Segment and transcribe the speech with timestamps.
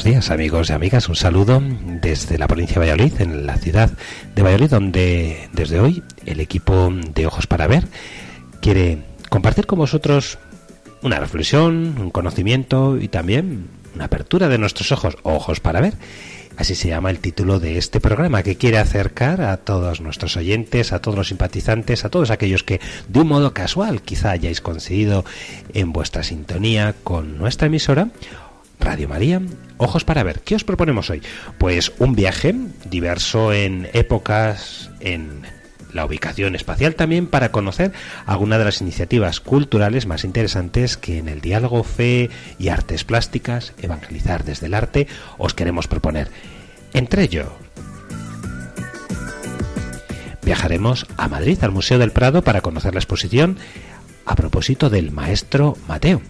[0.00, 1.62] Buenos días amigos y amigas, un saludo
[2.00, 3.90] desde la provincia de Valladolid, en la ciudad
[4.34, 7.86] de Valladolid, donde desde hoy el equipo de Ojos para Ver
[8.62, 10.38] quiere compartir con vosotros
[11.02, 15.92] una reflexión, un conocimiento y también una apertura de nuestros ojos, Ojos para Ver.
[16.56, 20.94] Así se llama el título de este programa que quiere acercar a todos nuestros oyentes,
[20.94, 25.26] a todos los simpatizantes, a todos aquellos que de un modo casual quizá hayáis coincidido
[25.74, 28.08] en vuestra sintonía con nuestra emisora
[28.80, 29.40] Radio María,
[29.76, 30.40] ojos para ver.
[30.40, 31.22] ¿Qué os proponemos hoy?
[31.58, 32.54] Pues un viaje
[32.86, 35.42] diverso en épocas, en
[35.92, 37.92] la ubicación espacial también para conocer
[38.26, 43.74] algunas de las iniciativas culturales más interesantes que en el diálogo fe y artes plásticas,
[43.82, 45.06] evangelizar desde el arte,
[45.38, 46.28] os queremos proponer.
[46.92, 47.48] Entre ellos,
[50.42, 53.58] viajaremos a Madrid, al Museo del Prado, para conocer la exposición
[54.26, 56.22] a propósito del maestro Mateo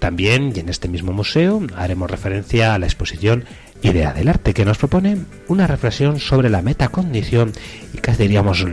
[0.00, 3.44] también, y en este mismo museo, haremos referencia a la exposición
[3.82, 7.52] Idea del Arte, que nos propone una reflexión sobre la metacondición
[7.94, 8.66] y casi diríamos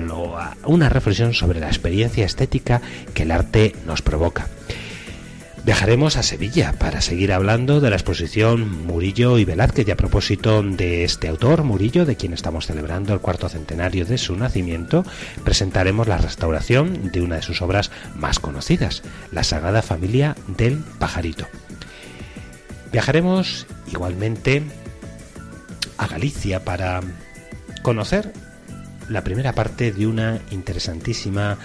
[0.65, 2.81] una reflexión sobre la experiencia estética
[3.13, 4.47] que el arte nos provoca.
[5.67, 10.63] Viajaremos a Sevilla para seguir hablando de la exposición Murillo y Velázquez y a propósito
[10.63, 15.03] de este autor, Murillo, de quien estamos celebrando el cuarto centenario de su nacimiento,
[15.43, 21.47] presentaremos la restauración de una de sus obras más conocidas, la Sagrada Familia del Pajarito.
[22.93, 24.63] Viajaremos igualmente
[25.97, 27.01] a Galicia para
[27.81, 28.31] conocer
[29.09, 31.57] la primera parte de una interesantísima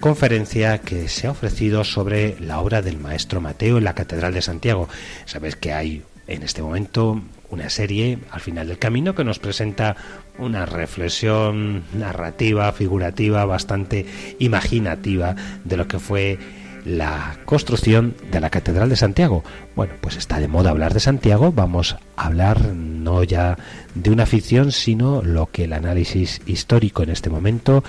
[0.00, 4.42] conferencia que se ha ofrecido sobre la obra del maestro Mateo en la Catedral de
[4.42, 4.88] Santiago.
[5.26, 9.96] Sabes que hay en este momento una serie al final del camino que nos presenta
[10.38, 14.06] una reflexión narrativa, figurativa, bastante
[14.38, 16.38] imaginativa de lo que fue
[16.84, 19.44] la construcción de la Catedral de Santiago.
[19.76, 23.58] Bueno, pues está de moda hablar de Santiago, vamos a hablar no ya
[23.94, 27.84] de una ficción, sino lo que el análisis histórico en este momento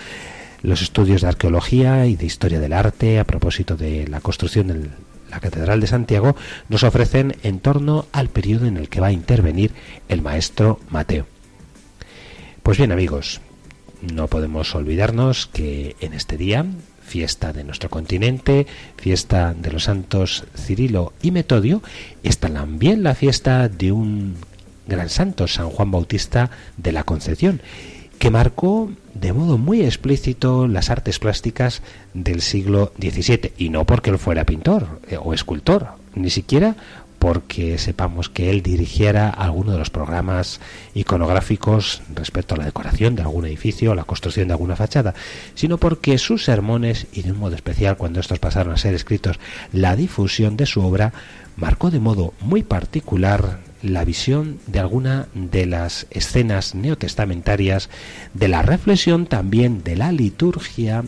[0.64, 4.90] los estudios de arqueología y de historia del arte a propósito de la construcción de
[5.30, 6.36] la Catedral de Santiago
[6.70, 9.72] nos ofrecen en torno al periodo en el que va a intervenir
[10.10, 11.26] el maestro Mateo.
[12.64, 13.42] Pues bien amigos,
[14.02, 16.66] no podemos olvidarnos que en este día,
[17.02, 18.68] fiesta de nuestro continente,
[18.98, 21.82] fiesta de los santos Cirilo y Metodio,
[22.24, 24.36] está también la fiesta de un
[24.88, 27.62] gran santo, San Juan Bautista de la Concepción,
[28.20, 31.82] que marcó de modo muy explícito las artes plásticas
[32.14, 36.76] del siglo XVII, y no porque él fuera pintor eh, o escultor, ni siquiera
[37.22, 40.60] porque sepamos que él dirigiera alguno de los programas
[40.96, 45.14] iconográficos respecto a la decoración de algún edificio o la construcción de alguna fachada,
[45.54, 49.40] sino porque sus sermones, y de un modo especial cuando estos pasaron a ser escritos,
[49.72, 51.14] la difusión de su obra,
[51.58, 57.90] marcó de modo muy particular la visión de alguna de las escenas neotestamentarias,
[58.34, 61.04] de la reflexión también de la liturgia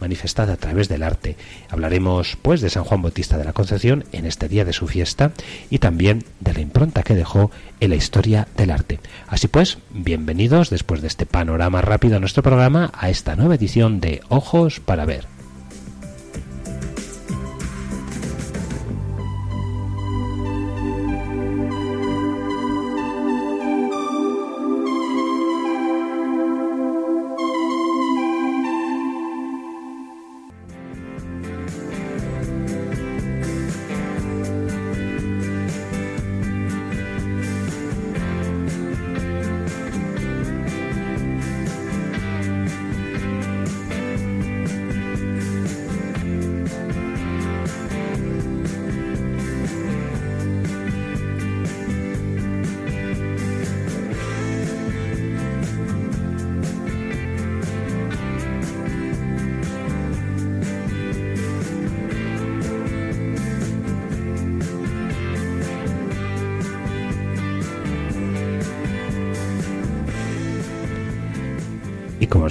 [0.00, 1.36] manifestada a través del arte.
[1.70, 5.32] Hablaremos pues de San Juan Bautista de la Concepción en este día de su fiesta
[5.70, 9.00] y también de la impronta que dejó en la historia del arte.
[9.28, 14.00] Así pues, bienvenidos después de este panorama rápido a nuestro programa a esta nueva edición
[14.00, 15.33] de Ojos para ver.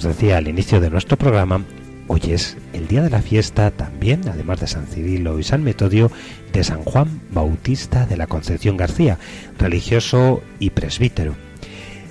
[0.04, 1.64] Decía al inicio de nuestro programa,
[2.08, 6.12] hoy es el día de la fiesta también, además de San Cirilo y San Metodio,
[6.52, 9.18] de San Juan Bautista de la Concepción García,
[9.58, 11.36] religioso y presbítero.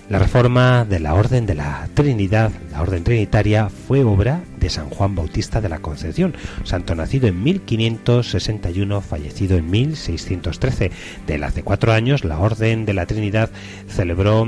[0.08, 4.88] La reforma de la Orden de la Trinidad, la Orden Trinitaria, fue obra de San
[4.88, 6.34] Juan Bautista de la Concepción,
[6.64, 10.90] santo nacido en 1561, fallecido en 1613.
[11.26, 13.50] De hace cuatro años, la Orden de la Trinidad
[13.86, 14.46] celebró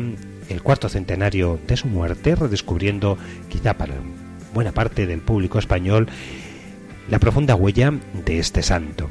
[0.49, 3.19] el cuarto centenario de su muerte, redescubriendo,
[3.49, 3.95] quizá para
[4.53, 6.09] buena parte del público español,
[7.09, 7.93] la profunda huella
[8.25, 9.11] de este santo.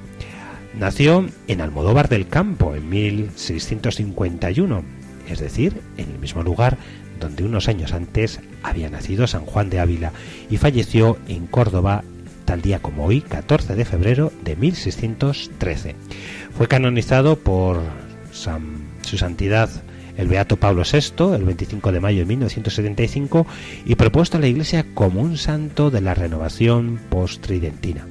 [0.73, 4.83] Nació en Almodóvar del Campo en 1651,
[5.29, 6.77] es decir, en el mismo lugar
[7.19, 10.11] donde unos años antes había nacido San Juan de Ávila
[10.49, 12.03] y falleció en Córdoba
[12.45, 15.95] tal día como hoy, 14 de febrero de 1613.
[16.57, 17.81] Fue canonizado por
[18.31, 19.69] su santidad
[20.17, 23.47] el Beato Pablo VI el 25 de mayo de 1975
[23.85, 28.05] y propuesto a la Iglesia como un santo de la renovación post-tridentina.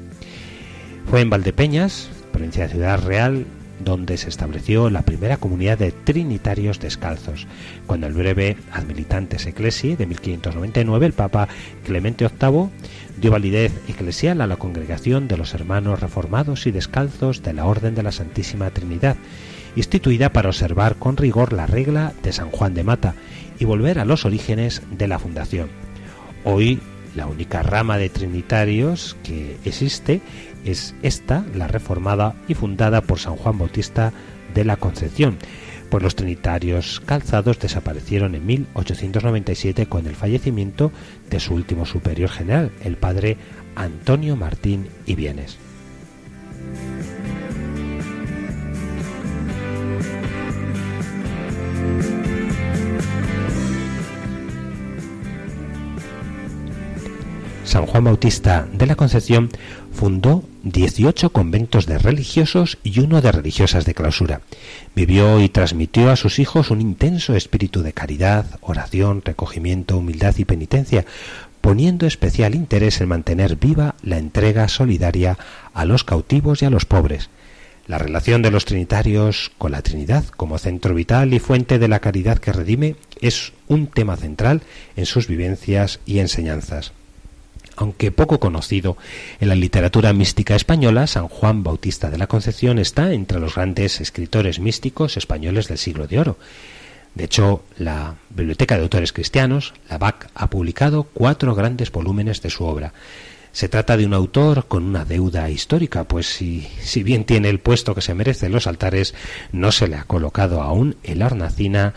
[1.06, 3.46] Fue en Valdepeñas, provincia de Ciudad Real,
[3.84, 7.46] donde se estableció la primera comunidad de trinitarios descalzos.
[7.86, 11.48] Cuando el breve Ad Militantes Ecclesiae de 1599, el Papa
[11.84, 12.68] Clemente VIII
[13.20, 17.94] dio validez eclesial a la congregación de los hermanos reformados y descalzos de la Orden
[17.94, 19.16] de la Santísima Trinidad,
[19.76, 23.14] instituida para observar con rigor la regla de San Juan de Mata
[23.58, 25.68] y volver a los orígenes de la fundación.
[26.44, 26.80] Hoy
[27.14, 30.20] la única rama de trinitarios que existe
[30.64, 34.12] es esta, la reformada y fundada por San Juan Bautista
[34.54, 35.36] de la Concepción,
[35.90, 40.90] pues los trinitarios calzados desaparecieron en 1897 con el fallecimiento
[41.28, 43.36] de su último superior general, el padre
[43.74, 45.58] Antonio Martín Ibienes.
[57.72, 59.48] San Juan Bautista de la Concepción
[59.94, 64.42] fundó 18 conventos de religiosos y uno de religiosas de clausura.
[64.94, 70.44] Vivió y transmitió a sus hijos un intenso espíritu de caridad, oración, recogimiento, humildad y
[70.44, 71.06] penitencia,
[71.62, 75.38] poniendo especial interés en mantener viva la entrega solidaria
[75.72, 77.30] a los cautivos y a los pobres.
[77.86, 82.00] La relación de los trinitarios con la Trinidad como centro vital y fuente de la
[82.00, 84.60] caridad que redime es un tema central
[84.94, 86.92] en sus vivencias y enseñanzas.
[87.76, 88.96] Aunque poco conocido
[89.40, 94.00] en la literatura mística española, San Juan Bautista de la Concepción está entre los grandes
[94.00, 96.38] escritores místicos españoles del siglo de oro.
[97.14, 102.50] De hecho, la Biblioteca de Autores Cristianos, la BAC, ha publicado cuatro grandes volúmenes de
[102.50, 102.92] su obra.
[103.52, 107.94] Se trata de un autor con una deuda histórica, pues si, bien tiene el puesto
[107.94, 109.14] que se merece en los altares,
[109.52, 111.92] no se le ha colocado aún el hornacina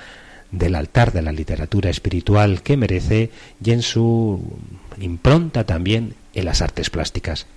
[0.51, 3.31] del altar de la literatura espiritual que merece
[3.63, 4.41] y en su
[4.99, 7.47] impronta también en las artes plásticas.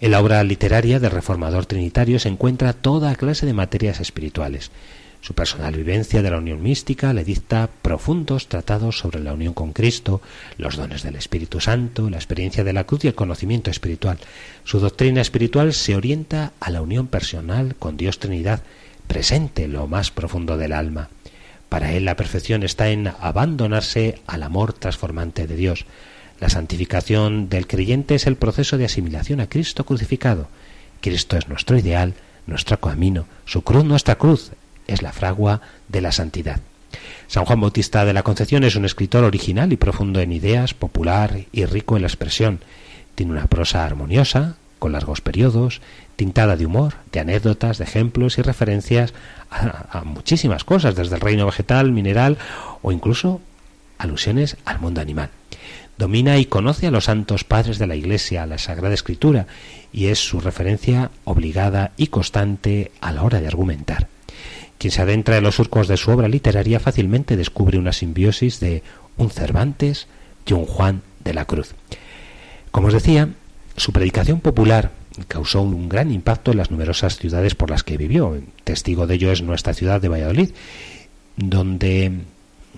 [0.00, 4.70] En la obra literaria del reformador trinitario se encuentra toda clase de materias espirituales.
[5.20, 9.72] Su personal vivencia de la unión mística le dicta profundos tratados sobre la unión con
[9.72, 10.20] Cristo,
[10.58, 14.18] los dones del Espíritu Santo, la experiencia de la cruz y el conocimiento espiritual.
[14.64, 18.64] Su doctrina espiritual se orienta a la unión personal con Dios Trinidad,
[19.06, 21.08] presente en lo más profundo del alma.
[21.68, 25.86] Para él la perfección está en abandonarse al amor transformante de Dios.
[26.42, 30.48] La santificación del creyente es el proceso de asimilación a Cristo crucificado.
[31.00, 32.14] Cristo es nuestro ideal,
[32.48, 34.50] nuestro camino, su cruz nuestra cruz,
[34.88, 36.58] es la fragua de la santidad.
[37.28, 41.44] San Juan Bautista de la Concepción es un escritor original y profundo en ideas, popular
[41.52, 42.58] y rico en la expresión.
[43.14, 45.80] Tiene una prosa armoniosa, con largos periodos,
[46.16, 49.14] tintada de humor, de anécdotas, de ejemplos y referencias
[49.48, 52.36] a, muchísimas cosas, desde el reino vegetal, mineral
[52.82, 53.40] o incluso
[53.96, 55.30] alusiones al mundo animal.
[56.02, 59.46] Domina y conoce a los santos padres de la Iglesia, a la Sagrada Escritura,
[59.92, 64.08] y es su referencia obligada y constante a la hora de argumentar.
[64.78, 68.82] Quien se adentra en los surcos de su obra literaria fácilmente descubre una simbiosis de
[69.16, 70.08] un Cervantes
[70.44, 71.76] y un Juan de la Cruz.
[72.72, 73.28] Como os decía,
[73.76, 74.90] su predicación popular
[75.28, 78.42] causó un gran impacto en las numerosas ciudades por las que vivió.
[78.64, 80.50] Testigo de ello es nuestra ciudad de Valladolid,
[81.36, 82.10] donde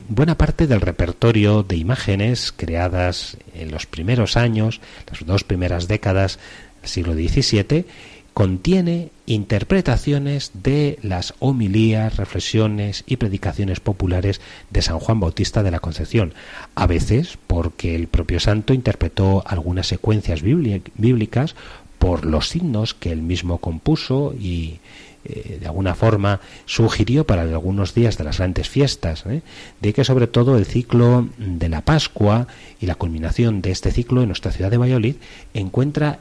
[0.09, 6.39] buena parte del repertorio de imágenes creadas en los primeros años, las dos primeras décadas
[6.83, 7.87] del siglo XVII,
[8.35, 15.79] contiene interpretaciones de las homilías, reflexiones y predicaciones populares de San Juan Bautista de la
[15.79, 16.35] Concepción,
[16.75, 21.55] a veces porque el propio santo interpretó algunas secuencias bíblicas
[22.01, 24.81] por los signos que él mismo compuso y
[25.25, 29.43] eh, de alguna forma sugirió para algunos días de las grandes fiestas, ¿eh?
[29.81, 32.47] de que sobre todo el ciclo de la Pascua
[32.81, 35.17] y la culminación de este ciclo en nuestra ciudad de Valladolid
[35.55, 36.19] encuentra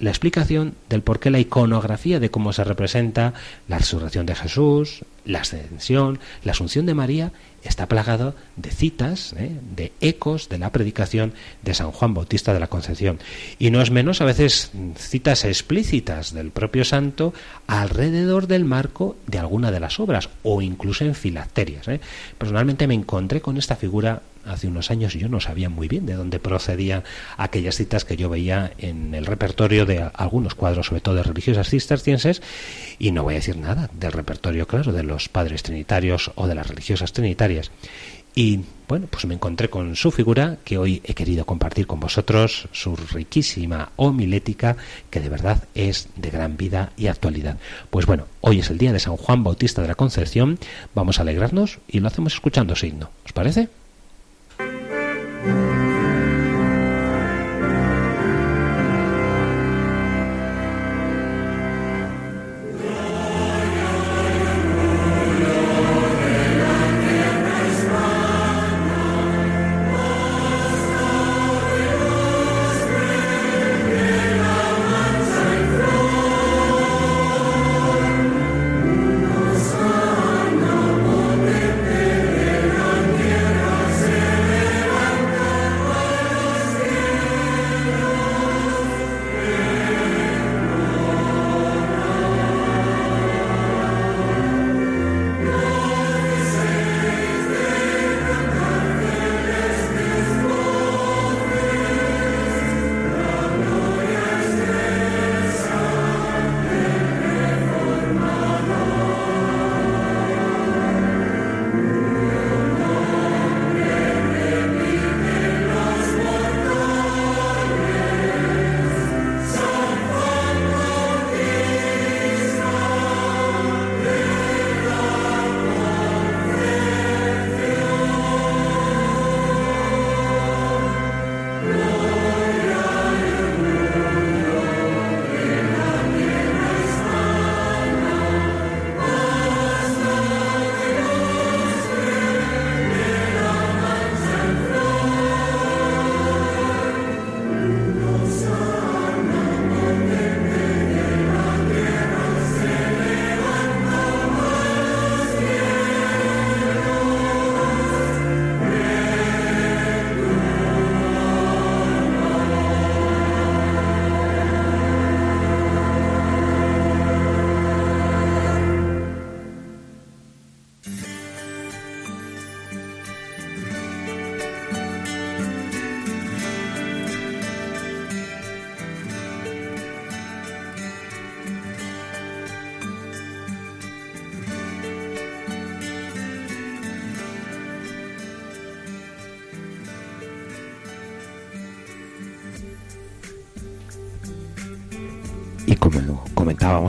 [0.00, 3.34] la explicación del por qué la iconografía de cómo se representa
[3.68, 7.32] la resurrección de Jesús, la ascensión, la asunción de María,
[7.62, 9.50] está plagado de citas, ¿eh?
[9.76, 13.18] de ecos de la predicación de San Juan Bautista de la Concepción.
[13.58, 17.34] Y no es menos a veces citas explícitas del propio santo
[17.66, 21.88] alrededor del marco de alguna de las obras o incluso en filacterias.
[21.88, 22.00] ¿eh?
[22.38, 26.14] Personalmente me encontré con esta figura hace unos años yo no sabía muy bien de
[26.14, 27.04] dónde procedían
[27.36, 31.68] aquellas citas que yo veía en el repertorio de algunos cuadros, sobre todo de religiosas
[31.68, 32.42] cistercienses,
[32.98, 36.54] y no voy a decir nada del repertorio, claro, de los padres trinitarios o de
[36.54, 37.70] las religiosas trinitarias.
[38.34, 42.68] Y bueno, pues me encontré con su figura que hoy he querido compartir con vosotros,
[42.72, 44.76] su riquísima homilética
[45.10, 47.58] que de verdad es de gran vida y actualidad.
[47.90, 50.58] Pues bueno, hoy es el día de San Juan Bautista de la Concepción,
[50.94, 53.10] vamos a alegrarnos y lo hacemos escuchando signo.
[53.24, 53.68] ¿Os parece?
[55.42, 55.79] Y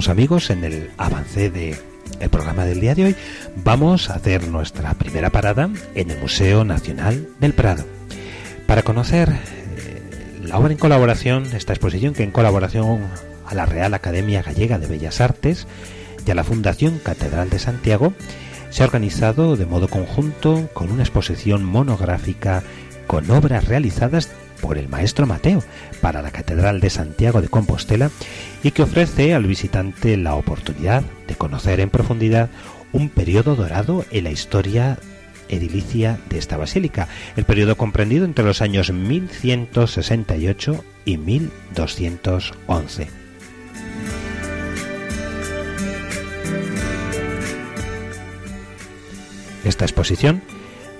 [0.09, 1.77] amigos en el avance de
[2.19, 3.15] el programa del día de hoy,
[3.63, 7.85] vamos a hacer nuestra primera parada en el Museo Nacional del Prado.
[8.67, 13.01] Para conocer eh, la obra en colaboración, esta exposición que en colaboración
[13.45, 15.67] a la Real Academia Gallega de Bellas Artes
[16.25, 18.13] y a la Fundación Catedral de Santiago,
[18.69, 22.63] se ha organizado de modo conjunto con una exposición monográfica
[23.07, 24.29] con obras realizadas
[24.61, 25.63] por el maestro Mateo
[25.99, 28.11] para la Catedral de Santiago de Compostela
[28.63, 32.49] y que ofrece al visitante la oportunidad de conocer en profundidad
[32.91, 34.97] un periodo dorado en la historia
[35.49, 43.07] edilicia de esta basílica, el periodo comprendido entre los años 1168 y 1211.
[49.63, 50.41] Esta exposición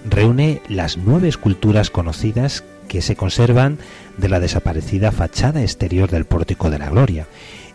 [0.10, 3.78] reúne las nueve esculturas conocidas que se conservan
[4.18, 7.26] de la desaparecida fachada exterior del Pórtico de la Gloria,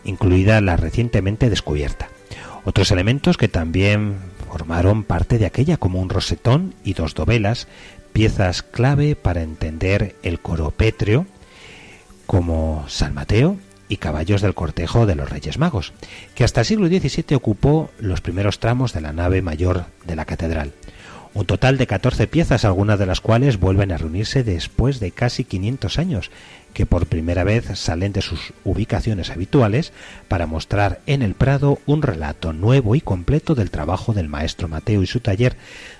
[0.03, 2.09] incluida la recientemente descubierta.
[2.65, 7.67] Otros elementos que también formaron parte de aquella como un rosetón y dos dovelas,
[8.13, 11.25] piezas clave para entender el coro pétreo,
[12.27, 13.57] como San Mateo
[13.89, 15.93] y caballos del cortejo de los Reyes Magos,
[16.35, 20.25] que hasta el siglo XVII ocupó los primeros tramos de la nave mayor de la
[20.25, 20.73] catedral
[21.37, 25.43] un total de 14 piezas, algunas de las cuales vuelven a reunirse después de casi
[25.43, 26.31] 500 años,
[26.73, 29.93] que por primera vez salen de sus ubicaciones habituales
[30.27, 35.03] para mostrar en el Prado un relato nuevo y completo del trabajo del maestro Mateo
[35.03, 35.55] y su taller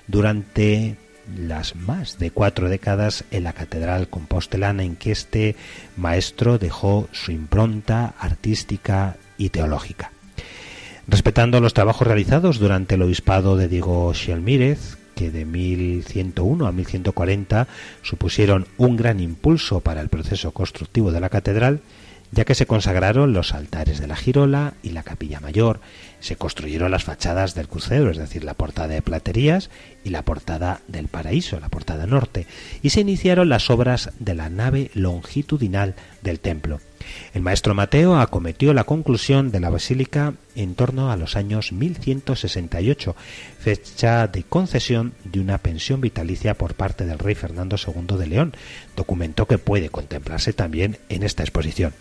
[0.08, 0.96] durante
[1.36, 5.54] las más de cuatro décadas en la catedral compostelana en que este
[5.96, 10.10] maestro dejó su impronta artística y teológica.
[11.06, 17.66] Respetando los trabajos realizados durante el obispado de Diego Xialmírez, que de 1101 a 1140
[18.02, 21.80] supusieron un gran impulso para el proceso constructivo de la catedral,
[22.30, 25.80] ya que se consagraron los altares de la girola y la capilla mayor,
[26.20, 29.70] se construyeron las fachadas del crucero, es decir, la portada de platerías
[30.04, 32.46] y la portada del paraíso, la portada norte,
[32.82, 36.78] y se iniciaron las obras de la nave longitudinal del templo.
[37.34, 43.14] El maestro Mateo acometió la conclusión de la basílica en torno a los años 1168,
[43.58, 48.54] fecha de concesión de una pensión vitalicia por parte del rey Fernando II de León,
[48.96, 51.92] documento que puede contemplarse también en esta exposición.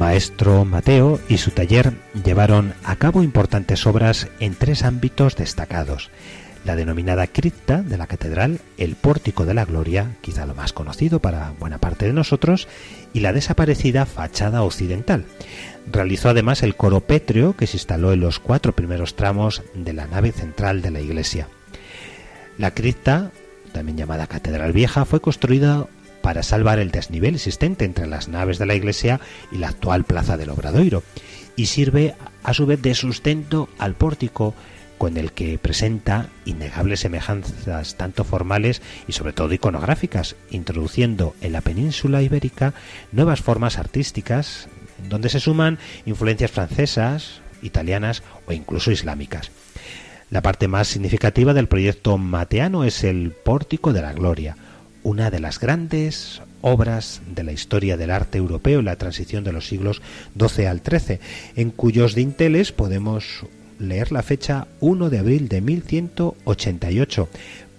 [0.00, 1.92] Maestro Mateo y su taller
[2.24, 6.08] llevaron a cabo importantes obras en tres ámbitos destacados.
[6.64, 11.20] La denominada cripta de la catedral, el pórtico de la gloria, quizá lo más conocido
[11.20, 12.66] para buena parte de nosotros,
[13.12, 15.26] y la desaparecida fachada occidental.
[15.92, 20.06] Realizó además el coro pétreo que se instaló en los cuatro primeros tramos de la
[20.06, 21.46] nave central de la iglesia.
[22.56, 23.32] La cripta,
[23.72, 25.88] también llamada Catedral Vieja, fue construida
[26.22, 30.36] para salvar el desnivel existente entre las naves de la iglesia y la actual plaza
[30.36, 31.02] del Obradoiro,
[31.56, 34.54] y sirve a su vez de sustento al pórtico
[34.98, 41.62] con el que presenta innegables semejanzas tanto formales y sobre todo iconográficas, introduciendo en la
[41.62, 42.74] península ibérica
[43.10, 44.68] nuevas formas artísticas
[45.08, 49.50] donde se suman influencias francesas, italianas o incluso islámicas.
[50.28, 54.56] La parte más significativa del proyecto mateano es el Pórtico de la Gloria,
[55.02, 59.52] una de las grandes obras de la historia del arte europeo en la transición de
[59.52, 60.02] los siglos
[60.38, 61.20] XII al XIII,
[61.56, 63.46] en cuyos dinteles podemos
[63.78, 67.28] leer la fecha 1 de abril de 1188.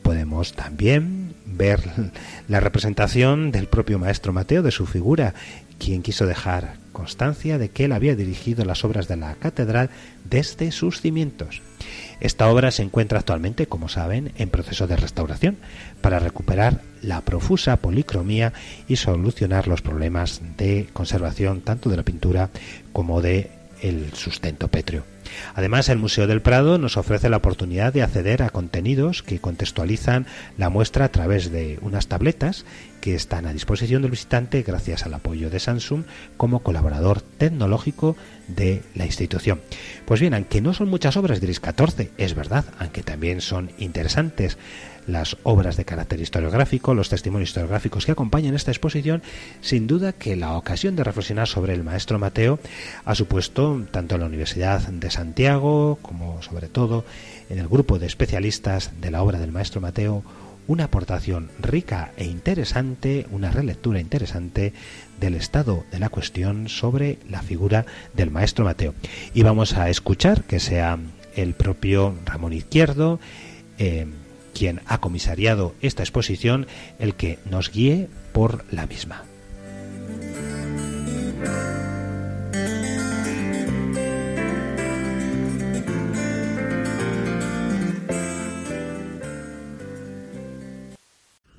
[0.01, 1.81] Podemos también ver
[2.47, 5.35] la representación del propio maestro Mateo de su figura,
[5.77, 9.89] quien quiso dejar constancia de que él había dirigido las obras de la catedral
[10.29, 11.61] desde sus cimientos.
[12.21, 15.57] Esta obra se encuentra actualmente, como saben, en proceso de restauración
[16.01, 18.53] para recuperar la profusa policromía
[18.87, 22.49] y solucionar los problemas de conservación tanto de la pintura
[22.93, 23.49] como de
[23.81, 25.03] el sustento pétreo.
[25.55, 30.27] Además, el Museo del Prado nos ofrece la oportunidad de acceder a contenidos que contextualizan
[30.57, 32.65] la muestra a través de unas tabletas
[33.01, 36.03] que están a disposición del visitante gracias al apoyo de Samsung
[36.37, 38.15] como colaborador tecnológico
[38.47, 39.59] de la institución.
[40.05, 44.57] Pues bien, aunque no son muchas obras, diréis 14, es verdad, aunque también son interesantes
[45.07, 49.23] las obras de carácter historiográfico, los testimonios historiográficos que acompañan esta exposición,
[49.61, 52.59] sin duda que la ocasión de reflexionar sobre el maestro Mateo
[53.03, 57.03] ha supuesto tanto en la Universidad de Santiago como sobre todo
[57.49, 60.23] en el grupo de especialistas de la obra del maestro Mateo
[60.67, 64.73] una aportación rica e interesante, una relectura interesante
[65.19, 68.93] del estado de la cuestión sobre la figura del maestro Mateo.
[69.33, 70.97] Y vamos a escuchar que sea
[71.35, 73.19] el propio Ramón Izquierdo,
[73.77, 74.07] eh,
[74.53, 76.67] quien ha comisariado esta exposición,
[76.99, 79.23] el que nos guíe por la misma.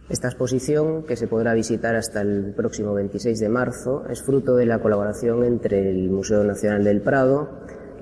[0.09, 4.67] Esta exposición, que se podrá visitar hasta el próximo 26 de marzo, es fruto de
[4.67, 7.49] la colaboración entre el Museo Nacional del Prado,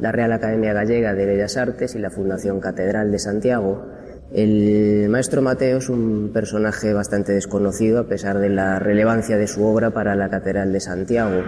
[0.01, 3.85] la Real Academia Gallega de Bellas Artes y la Fundación Catedral de Santiago.
[4.33, 9.65] El maestro Mateo es un personaje bastante desconocido a pesar de la relevancia de su
[9.65, 11.43] obra para la Catedral de Santiago.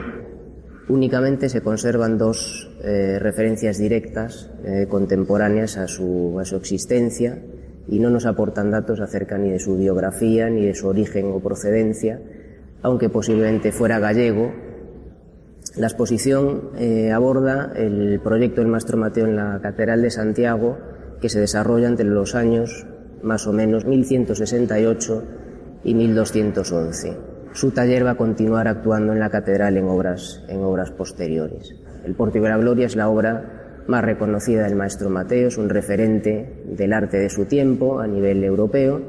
[0.89, 7.41] Únicamente se conservan dos eh, referencias directas eh, contemporáneas a su, a su existencia
[7.89, 11.41] y no nos aportan datos acerca ni de su biografía ni de su origen o
[11.41, 12.21] procedencia,
[12.83, 14.53] aunque posiblemente fuera gallego.
[15.77, 20.79] La exposición eh, aborda el proyecto del Maestro Mateo en la Catedral de Santiago,
[21.21, 22.87] que se desarrolla entre los años
[23.23, 25.23] más o menos 1168
[25.85, 27.17] y 1211.
[27.53, 31.75] Su taller va a continuar actuando en la catedral en obras, en obras posteriores.
[32.05, 35.69] El Pórtico de la Gloria es la obra más reconocida del maestro Mateo, es un
[35.69, 39.01] referente del arte de su tiempo a nivel europeo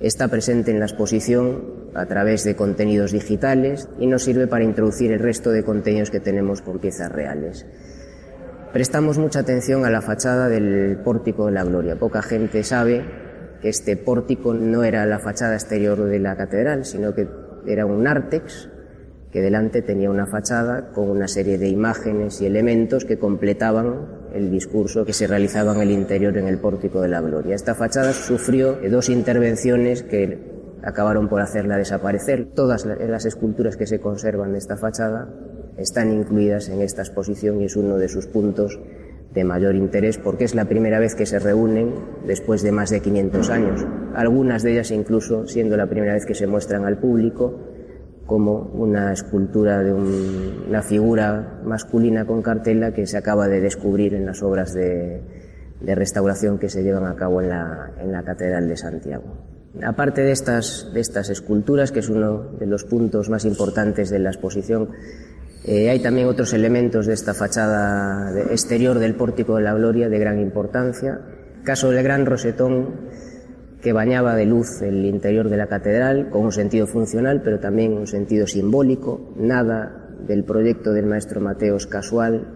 [0.00, 5.10] Está presente en la exposición a través de contenidos digitales y nos sirve para introducir
[5.10, 7.64] el resto de contenidos que tenemos con piezas reales.
[8.74, 11.96] Prestamos mucha atención a la fachada del Pórtico de la Gloria.
[11.96, 13.06] Poca gente sabe
[13.62, 17.26] que este pórtico no era la fachada exterior de la catedral, sino que
[17.66, 18.68] era un nártex
[19.40, 25.04] delante tenía una fachada con una serie de imágenes y elementos que completaban el discurso
[25.04, 27.54] que se realizaba en el interior en el pórtico de la gloria.
[27.54, 32.50] Esta fachada sufrió dos intervenciones que acabaron por hacerla desaparecer.
[32.54, 35.28] Todas las esculturas que se conservan de esta fachada
[35.76, 38.78] están incluidas en esta exposición y es uno de sus puntos
[39.34, 41.92] de mayor interés porque es la primera vez que se reúnen
[42.26, 43.86] después de más de 500 años.
[44.14, 47.75] Algunas de ellas incluso siendo la primera vez que se muestran al público
[48.26, 54.26] como una escultura de una figura masculina con cartela que se acaba de descubrir en
[54.26, 55.22] las obras de,
[55.80, 59.24] restauración que se llevan a cabo en la, en la Catedral de Santiago.
[59.84, 64.18] Aparte de estas, de estas esculturas, que es uno de los puntos más importantes de
[64.18, 64.90] la exposición,
[65.64, 70.18] eh, hay también otros elementos de esta fachada exterior del Pórtico de la Gloria de
[70.18, 71.20] gran importancia.
[71.64, 73.10] Caso del gran rosetón
[73.86, 77.92] que bañaba de luz el interior de la catedral con un sentido funcional, pero también
[77.92, 79.32] un sentido simbólico.
[79.36, 82.48] Nada del proyecto del maestro Mateos casual.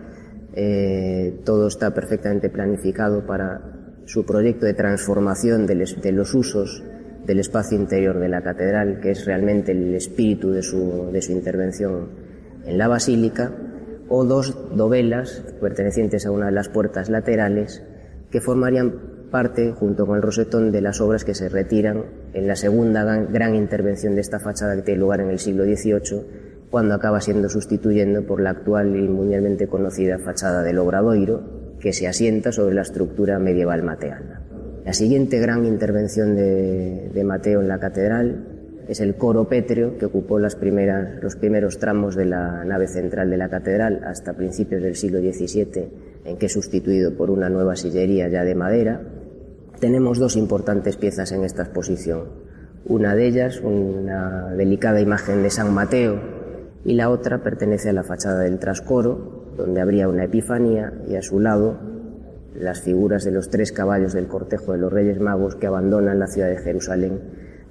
[0.54, 3.62] Eh, todo está perfectamente planificado para
[4.06, 5.76] su proyecto de transformación de,
[6.10, 6.82] los usos
[7.24, 11.30] del espacio interior de la catedral, que es realmente el espíritu de su, de su
[11.30, 12.08] intervención
[12.66, 13.52] en la basílica,
[14.08, 17.84] o dos dovelas pertenecientes a una de las puertas laterales
[18.32, 22.56] que formarían parte, junto con el rosetón, de las obras que se retiran en la
[22.56, 27.20] segunda gran intervención de esta fachada que tiene lugar en el siglo XVIII, cuando acaba
[27.20, 32.74] siendo sustituyendo por la actual y mundialmente conocida fachada del Obradoiro, que se asienta sobre
[32.74, 34.42] la estructura medieval mateana.
[34.84, 38.46] La siguiente gran intervención de, Mateo en la catedral
[38.88, 43.48] es el coro pétreo que ocupó los primeros tramos de la nave central de la
[43.48, 45.88] catedral hasta principios del siglo XVII,
[46.24, 49.00] en que es sustituido por una nueva sillería ya de madera,
[49.80, 52.24] tenemos dos importantes piezas en esta exposición.
[52.84, 56.20] Una de ellas, una delicada imagen de San Mateo,
[56.84, 61.22] y la otra pertenece a la fachada del trascoro, donde habría una epifanía y a
[61.22, 61.78] su lado
[62.54, 66.26] las figuras de los tres caballos del cortejo de los Reyes Magos que abandonan la
[66.26, 67.20] ciudad de Jerusalén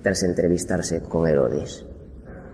[0.01, 1.85] tras entrevistarse con Herodes.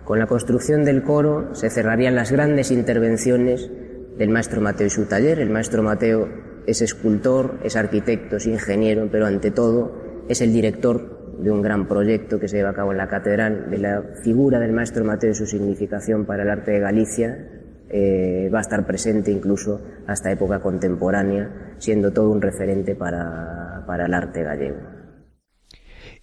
[0.03, 3.69] Con la construcción del coro se cerrarían las grandes intervenciones
[4.17, 5.39] del maestro Mateo y su taller.
[5.39, 6.27] El maestro Mateo
[6.67, 11.87] es escultor, es arquitecto, es ingeniero, pero ante todo es el director de un gran
[11.87, 15.31] proyecto que se lleva a cabo en la catedral, de la figura del maestro Mateo
[15.31, 17.51] y su significación para el arte de Galicia.
[17.89, 24.05] Eh, va a estar presente incluso hasta época contemporánea, siendo todo un referente para, para
[24.05, 24.79] el arte gallego.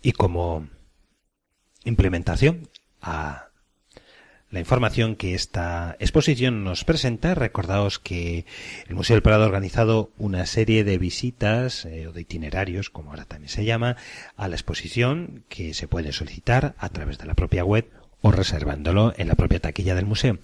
[0.02, 0.66] Y como
[1.84, 2.68] implementación
[3.00, 3.51] a
[4.52, 7.34] la información que esta exposición nos presenta.
[7.34, 8.44] Recordaos que
[8.86, 13.10] el Museo del Prado ha organizado una serie de visitas eh, o de itinerarios, como
[13.10, 13.96] ahora también se llama,
[14.36, 19.14] a la exposición que se puede solicitar a través de la propia web o reservándolo
[19.16, 20.38] en la propia taquilla del museo.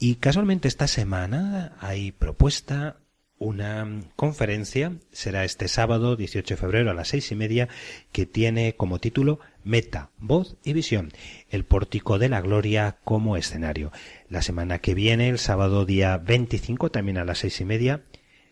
[0.00, 2.96] Y casualmente esta semana hay propuesta
[3.38, 7.68] una conferencia, será este sábado 18 de febrero a las seis y media,
[8.10, 11.12] que tiene como título Meta, Voz y Visión,
[11.48, 13.90] el pórtico de la gloria como escenario.
[14.28, 18.02] La semana que viene, el sábado día 25, también a las seis y media,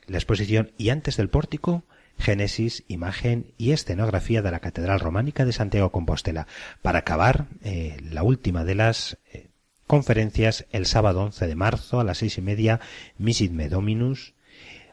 [0.07, 1.85] la exposición y antes del pórtico,
[2.18, 6.46] Génesis, imagen y escenografía de la Catedral Románica de Santiago Compostela.
[6.81, 9.48] Para acabar, eh, la última de las eh,
[9.87, 12.81] conferencias, el sábado 11 de marzo a las seis y media,
[13.18, 14.35] Misit Me Dominus,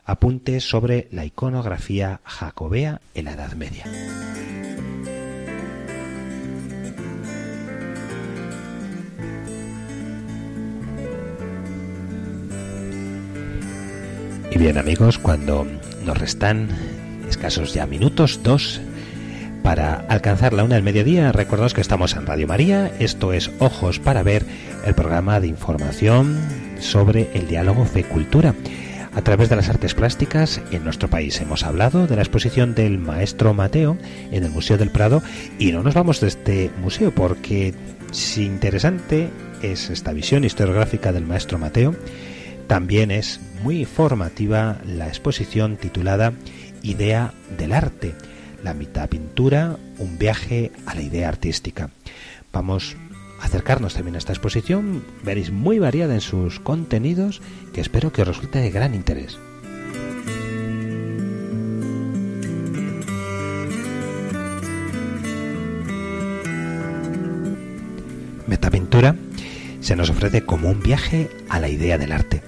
[0.05, 3.85] apuntes sobre la iconografía jacobea en la Edad Media.
[14.59, 15.65] Bien amigos, cuando
[16.05, 16.67] nos restan
[17.29, 18.81] escasos ya minutos, dos,
[19.63, 23.99] para alcanzar la una del mediodía, recordaos que estamos en Radio María, esto es Ojos
[23.99, 24.45] para Ver,
[24.85, 26.37] el programa de información
[26.77, 28.53] sobre el diálogo fe-cultura
[29.15, 31.39] a través de las artes plásticas en nuestro país.
[31.39, 33.97] Hemos hablado de la exposición del maestro Mateo
[34.31, 35.23] en el Museo del Prado
[35.57, 37.73] y no nos vamos de este museo porque
[38.11, 39.29] si interesante
[39.61, 41.95] es esta visión historiográfica del maestro Mateo,
[42.69, 46.33] también es muy formativa la exposición titulada
[46.83, 48.13] Idea del arte,
[48.63, 51.89] la mitad pintura, un viaje a la idea artística.
[52.53, 52.95] Vamos
[53.41, 57.41] a acercarnos también a esta exposición, veréis muy variada en sus contenidos
[57.73, 59.39] que espero que os resulte de gran interés.
[68.45, 69.15] Metapintura
[69.81, 72.43] se nos ofrece como un viaje a la idea del arte.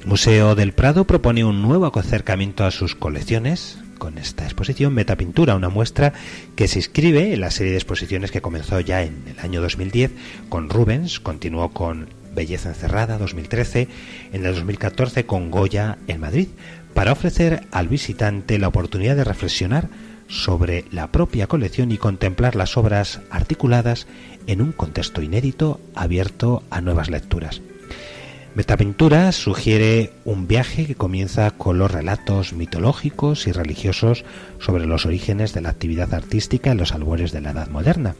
[0.00, 5.54] El Museo del Prado propone un nuevo acercamiento a sus colecciones con esta exposición Metapintura,
[5.54, 6.14] una muestra
[6.56, 10.12] que se inscribe en la serie de exposiciones que comenzó ya en el año 2010
[10.48, 13.88] con Rubens, continuó con Belleza Encerrada 2013,
[14.32, 16.48] en el 2014 con Goya en Madrid,
[16.94, 19.90] para ofrecer al visitante la oportunidad de reflexionar
[20.28, 24.06] sobre la propia colección y contemplar las obras articuladas
[24.46, 27.60] en un contexto inédito abierto a nuevas lecturas.
[28.52, 34.24] Metapintura sugiere un viaje que comienza con los relatos mitológicos y religiosos
[34.58, 38.16] sobre los orígenes de la actividad artística en los albores de la Edad Moderna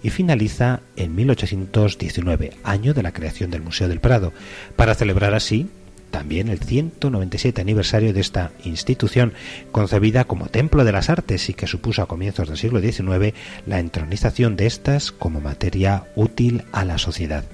[0.00, 4.32] y finaliza en 1819, año de la creación del Museo del Prado,
[4.76, 5.68] para celebrar así
[6.12, 9.32] también el 197 aniversario de esta institución,
[9.72, 13.34] concebida como templo de las artes y que supuso a comienzos del siglo XIX
[13.66, 17.44] la entronización de estas como materia útil a la sociedad.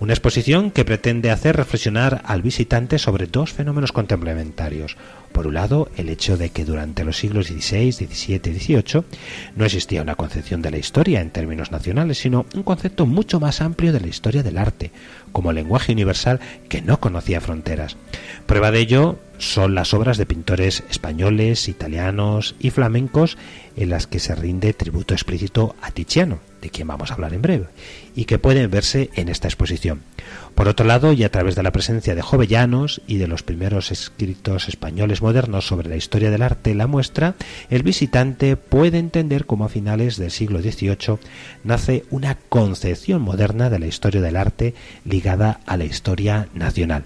[0.00, 4.96] Una exposición que pretende hacer reflexionar al visitante sobre dos fenómenos complementarios.
[5.32, 9.04] Por un lado, el hecho de que durante los siglos XVI, XVII y XVIII
[9.56, 13.60] no existía una concepción de la historia en términos nacionales, sino un concepto mucho más
[13.60, 14.92] amplio de la historia del arte,
[15.32, 17.96] como lenguaje universal que no conocía fronteras.
[18.46, 23.36] Prueba de ello son las obras de pintores españoles, italianos y flamencos
[23.76, 27.42] en las que se rinde tributo explícito a Tiziano, de quien vamos a hablar en
[27.42, 27.66] breve,
[28.18, 30.02] y que pueden verse en esta exposición.
[30.56, 33.92] Por otro lado, y a través de la presencia de jovellanos y de los primeros
[33.92, 37.36] escritos españoles modernos sobre la historia del arte la muestra,
[37.70, 41.20] el visitante puede entender cómo a finales del siglo XVIII
[41.62, 47.04] nace una concepción moderna de la historia del arte ligada a la historia nacional.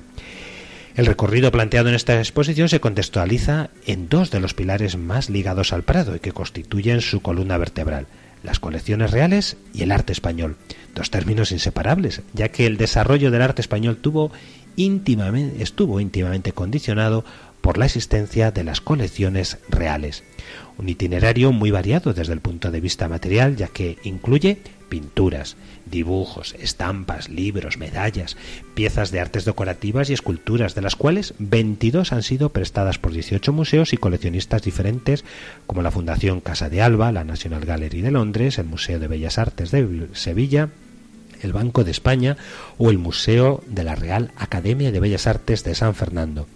[0.97, 5.75] El recorrido planteado en esta exposición se contextualiza en dos de los pilares más ligados
[5.75, 8.07] al Prado y que constituyen su columna vertebral,
[8.43, 10.57] las colecciones reales y el arte español,
[10.95, 14.33] dos términos inseparables, ya que el desarrollo del arte español estuvo
[16.01, 17.25] íntimamente condicionado
[17.61, 20.25] por la existencia de las colecciones reales.
[20.79, 25.57] Un itinerario muy variado desde el punto de vista material, ya que incluye pinturas,
[25.93, 28.37] dibujos, estampas, libros, medallas,
[28.75, 33.53] piezas de artes decorativas y esculturas, de las cuales 22 han sido prestadas por 18
[33.53, 35.25] museos y coleccionistas diferentes,
[35.69, 39.39] como la Fundación Casa de Alba, la National Gallery de Londres, el Museo de Bellas
[39.39, 40.71] Artes de Sevilla,
[41.43, 42.37] el Banco de España
[42.79, 46.49] o el Museo de la Real Academia de Bellas Artes de San Fernando.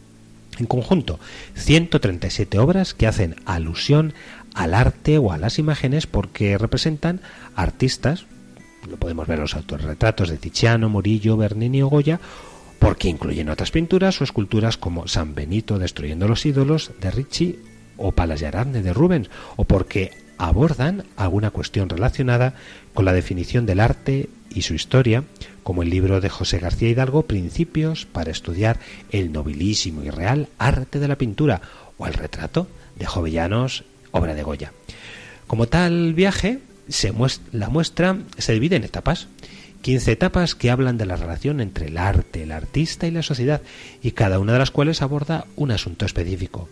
[0.59, 1.21] En conjunto,
[1.55, 4.15] 137 obras que hacen alusión
[4.55, 7.21] al arte o a las imágenes porque representan
[7.55, 8.25] artistas,
[8.89, 12.21] lo podemos ver en los autorretratos de Tiziano, Murillo, Bernini o Goya,
[12.79, 17.59] porque incluyen otras pinturas o esculturas como San Benito destruyendo los ídolos de Ricci
[17.97, 22.55] o Palas de de Rubens, o porque abordan alguna cuestión relacionada
[22.95, 25.25] con la definición del arte y su historia,
[25.63, 28.79] como el libro de José García Hidalgo Principios para estudiar
[29.11, 31.61] el nobilísimo y real arte de la pintura,
[31.99, 34.73] o el retrato de Jovellanos obra de Goya.
[35.47, 37.13] Como tal viaje, se
[37.53, 39.29] la muestra se divide en etapas.
[39.83, 43.63] 15 etapas que hablan de la relación entre el arte, el artista y la sociedad,
[44.03, 46.69] y cada una de las cuales aborda un asunto específico.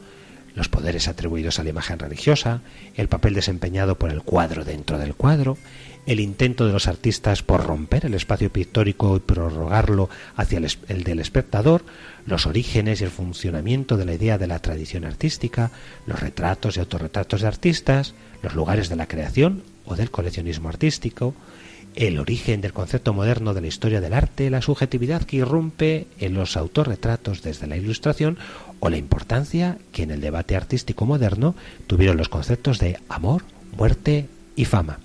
[0.56, 2.62] Los poderes atribuidos a la imagen religiosa,
[2.96, 5.58] el papel desempeñado por el cuadro dentro del cuadro,
[6.06, 11.18] el intento de los artistas por romper el espacio pictórico y prorrogarlo hacia el, del
[11.18, 11.84] espectador,
[12.26, 15.70] los orígenes y el funcionamiento de la idea de la tradición artística,
[16.06, 21.34] los retratos y autorretratos de artistas, los lugares de la creación o del coleccionismo artístico,
[21.94, 26.34] el origen del concepto moderno de la historia del arte, la subjetividad que irrumpe en
[26.34, 28.38] los autorretratos desde la ilustración
[28.80, 31.54] o la importancia que en el debate artístico moderno
[31.86, 33.44] tuvieron los conceptos de amor,
[33.76, 34.98] muerte y fama.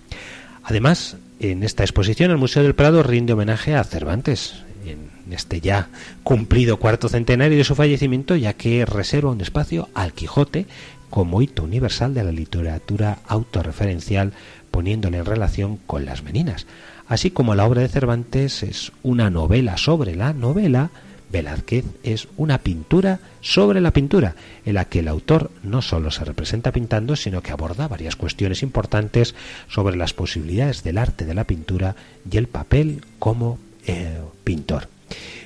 [0.64, 5.90] Además, en esta exposición el Museo del Prado rinde homenaje a Cervantes, en este ya
[6.24, 10.66] cumplido cuarto centenario de su fallecimiento, ya que reserva un espacio al Quijote
[11.10, 14.34] como hito universal de la literatura autorreferencial,
[14.72, 16.66] poniéndole en relación con las meninas.
[17.08, 20.92] Así como la obra de Cervantes es una novela sobre la novela,
[21.32, 26.26] Velázquez es una pintura sobre la pintura, en la que el autor no solo se
[26.26, 29.36] representa pintando, sino que aborda varias cuestiones importantes
[29.68, 31.96] sobre las posibilidades del arte de la pintura
[32.30, 34.88] y el papel como eh, pintor.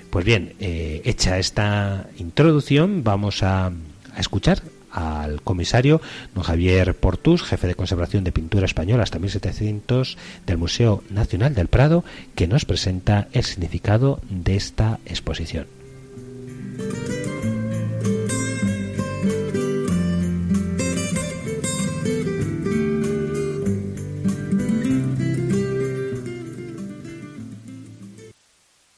[0.10, 4.62] Pues bien, eh, hecha esta introducción, vamos a, a escuchar
[4.94, 6.02] al comisario
[6.34, 11.68] don Javier Portus, jefe de conservación de pintura española hasta 1700 del Museo Nacional del
[11.68, 12.04] Prado,
[12.36, 15.66] que nos presenta el significado de esta exposición.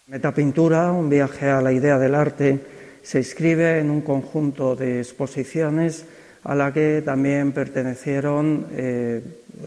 [0.08, 2.75] Metapintura, un viaje a la idea del arte,
[3.06, 6.06] se inscribe en un conjunto de exposiciones
[6.44, 9.22] a la que también pertenecieron eh,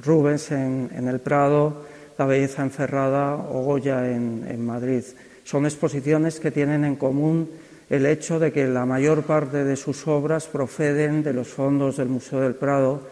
[0.04, 1.84] Rubens en, el Prado,
[2.18, 5.04] La Belleza Encerrada o Goya en Madrid.
[5.44, 7.48] Son exposiciones que tienen en común
[7.88, 12.08] el hecho de que la mayor parte de sus obras proceden de los fondos del
[12.08, 13.02] Museo del Prado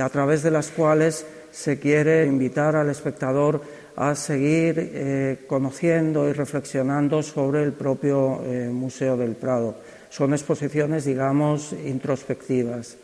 [0.00, 3.60] a través de las cuales se quiere invitar al espectador
[3.96, 9.76] a seguir eh, conociendo y reflexionando sobre el propio eh, Museo del Prado.
[10.10, 12.96] Son exposiciones, digamos, introspectivas.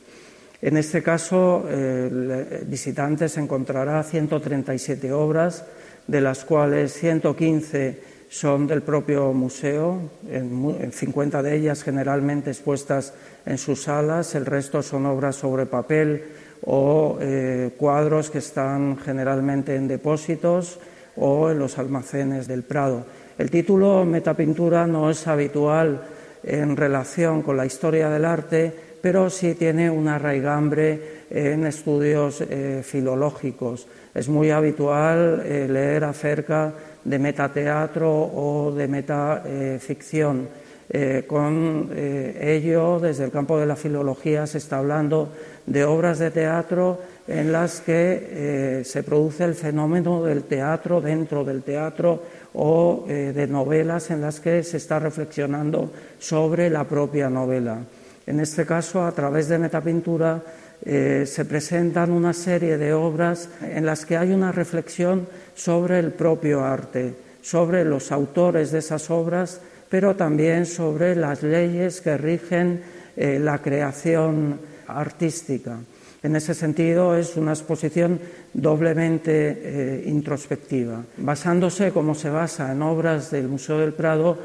[0.63, 5.65] En este caso, el visitante se encontrará 137 obras,
[6.07, 7.99] de las cuales 115
[8.31, 13.13] son del propio museo, en, 50 de ellas generalmente expuestas
[13.45, 16.25] en sus salas, el resto son obras sobre papel
[16.65, 20.79] o eh, cuadros que están generalmente en depósitos
[21.17, 23.05] o en los almacenes del Prado.
[23.39, 26.03] El título Metapintura no es habitual
[26.43, 32.83] en relación con la historia del arte, pero sí tiene una raigambre en estudios eh,
[32.85, 33.87] filológicos.
[34.15, 36.73] Es muy habitual eh, leer acerca
[37.05, 40.49] de metateatro o de metaficción.
[40.93, 45.31] Eh, con ello, desde el campo de la filología, se está hablando
[45.71, 51.45] de obras de teatro en las que eh, se produce el fenómeno del teatro dentro
[51.45, 57.79] del teatro o de novelas en las que se está reflexionando sobre la propia novela.
[58.27, 60.43] En este caso, a través de metapintura,
[60.83, 66.13] eh, se presentan una serie de obras en las que hay una reflexión sobre el
[66.13, 72.83] propio arte, sobre los autores de esas obras, pero también sobre las leyes que rigen
[73.17, 74.61] eh, la creación
[74.99, 75.79] artística.
[76.23, 78.21] En ese sentido, es una exposición
[78.53, 81.03] doblemente eh, introspectiva.
[81.17, 84.39] Basándose, como se basa en obras del Museo del Prado,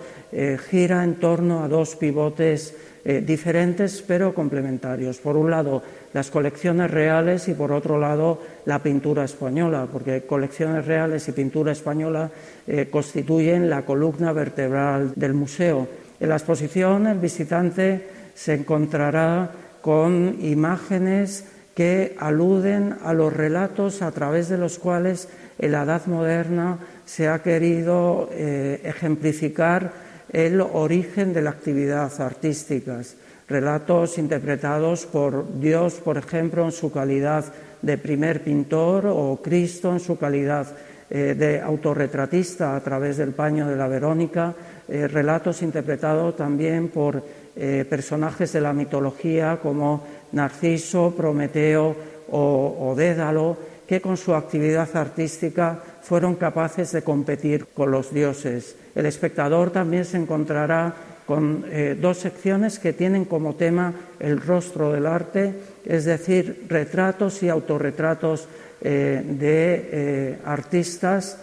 [0.70, 5.20] gira en torno a dos pivotes diferentes pero complementarios.
[5.20, 5.82] Por un lado,
[6.16, 11.74] las colecciones reales y, por otro lado, la pintura española, porque colecciones reales y pintura
[11.74, 12.32] española
[12.66, 15.86] eh, constituyen la columna vertebral del museo.
[16.18, 19.52] En la exposición, el visitante se encontrará
[19.86, 21.45] con imágenes
[21.76, 27.28] que aluden a los relatos a través de los cuales en la Edad Moderna se
[27.28, 29.93] ha querido eh, ejemplificar
[30.34, 33.00] el origen de la actividad artística.
[33.48, 37.45] Relatos interpretados por Dios, por ejemplo, en su calidad
[37.84, 40.65] de primer pintor o Cristo en su calidad
[41.12, 44.56] eh, de autorretratista a través del paño de la Verónica,
[44.88, 47.21] eh, relatos interpretados también por
[47.58, 51.96] eh, personajes de la mitología como Narciso, Prometeo
[52.30, 53.56] o, Dédalo,
[53.88, 58.76] que con su actividad artística fueron capaces de competir con los dioses.
[58.94, 60.94] El espectador también se encontrará
[61.26, 65.54] con eh, dos secciones que tienen como tema el rostro del arte,
[65.86, 68.50] es decir, retratos y autorretratos
[68.82, 71.39] eh, de artistas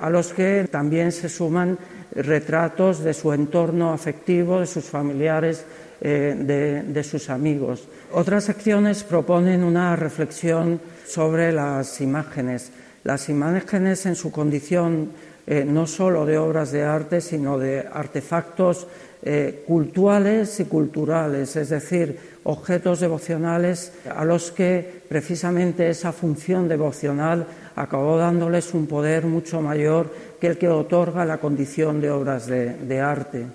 [0.00, 1.76] a los que también se suman
[2.12, 5.64] retratos de su entorno afectivo, de sus familiares,
[6.00, 7.86] de, de, sus amigos.
[8.12, 12.72] Otras secciones proponen una reflexión sobre las imágenes.
[13.04, 15.10] Las imágenes en su condición
[15.46, 18.86] eh, no solo de obras de arte, sino de artefactos
[19.22, 27.46] eh, culturales y culturales, es decir, objetos devocionales a los que precisamente esa función devocional
[27.76, 33.00] acabó dándoles un poder mucho mayor que el que otorga la condición de obras de,
[33.00, 33.46] arte.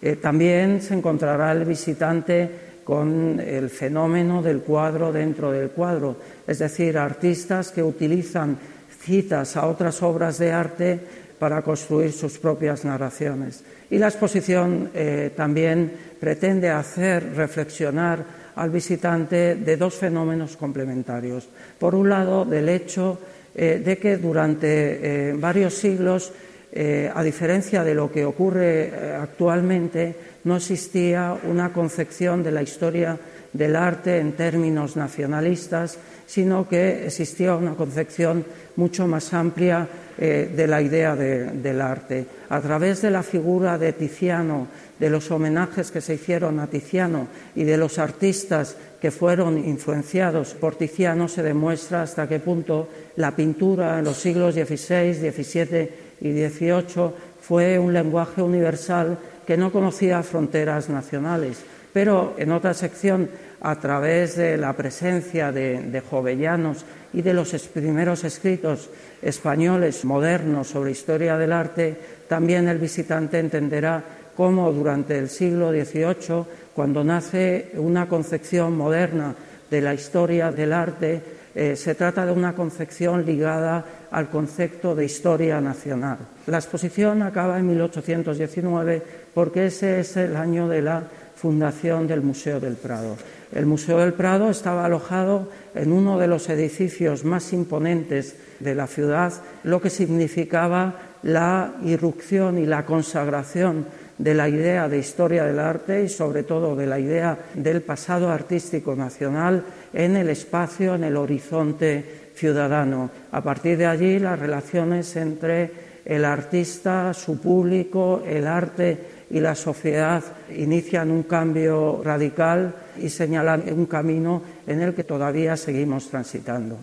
[0.00, 6.58] Eh, también se encontrará el visitante con el fenómeno del cuadro dentro del cuadro, es
[6.58, 8.56] decir, artistas que utilizan
[9.00, 11.00] citas a otras obras de arte
[11.38, 13.62] para construir sus propias narraciones.
[13.90, 18.24] Y la exposición eh, también pretende hacer reflexionar
[18.56, 21.48] al visitante de dos fenómenos complementarios.
[21.78, 23.18] Por un lado, del hecho
[23.58, 26.32] eh, de que durante eh, varios siglos,
[26.70, 33.18] a diferencia de lo que ocurre actualmente, no existía una concepción de la historia
[33.52, 38.44] del arte en términos nacionalistas, sino que existía una concepción
[38.76, 39.88] mucho más amplia
[40.18, 42.26] eh, de la idea del arte.
[42.50, 44.68] A través de la figura de Tiziano,
[44.98, 50.54] de los homenajes que se hicieron a Tiziano y de los artistas que fueron influenciados
[50.54, 55.90] por Tiziano, se demuestra hasta qué punto la pintura en los siglos XVI, XVII
[56.20, 61.62] y XVIII fue un lenguaje universal que no conocía fronteras nacionales.
[61.92, 63.30] Pero en otra sección,
[63.60, 68.90] a través de la presencia de, de jovellanos y de los primeros escritos
[69.22, 71.96] españoles modernos sobre historia del arte,
[72.28, 74.04] también el visitante entenderá
[74.38, 79.34] cómo durante el siglo XVIII, cuando nace una concepción moderna
[79.68, 81.20] de la historia del arte,
[81.56, 86.18] eh, se trata de una concepción ligada al concepto de historia nacional.
[86.46, 89.02] La exposición acaba en 1819
[89.34, 91.02] porque ese es el año de la
[91.34, 93.16] fundación del Museo del Prado.
[93.52, 98.86] El Museo del Prado estaba alojado en uno de los edificios más imponentes de la
[98.86, 99.32] ciudad,
[99.64, 103.86] lo que significaba la irrupción y la consagración
[104.18, 108.30] de la idea de historia del arte y sobre todo de la idea del pasado
[108.30, 113.10] artístico nacional en el espacio, en el horizonte ciudadano.
[113.32, 118.98] A partir de allí las relaciones entre el artista, su público, el arte
[119.30, 120.24] y la sociedad
[120.56, 126.78] inician un cambio radical y señalan un camino en el que todavía seguimos transitando.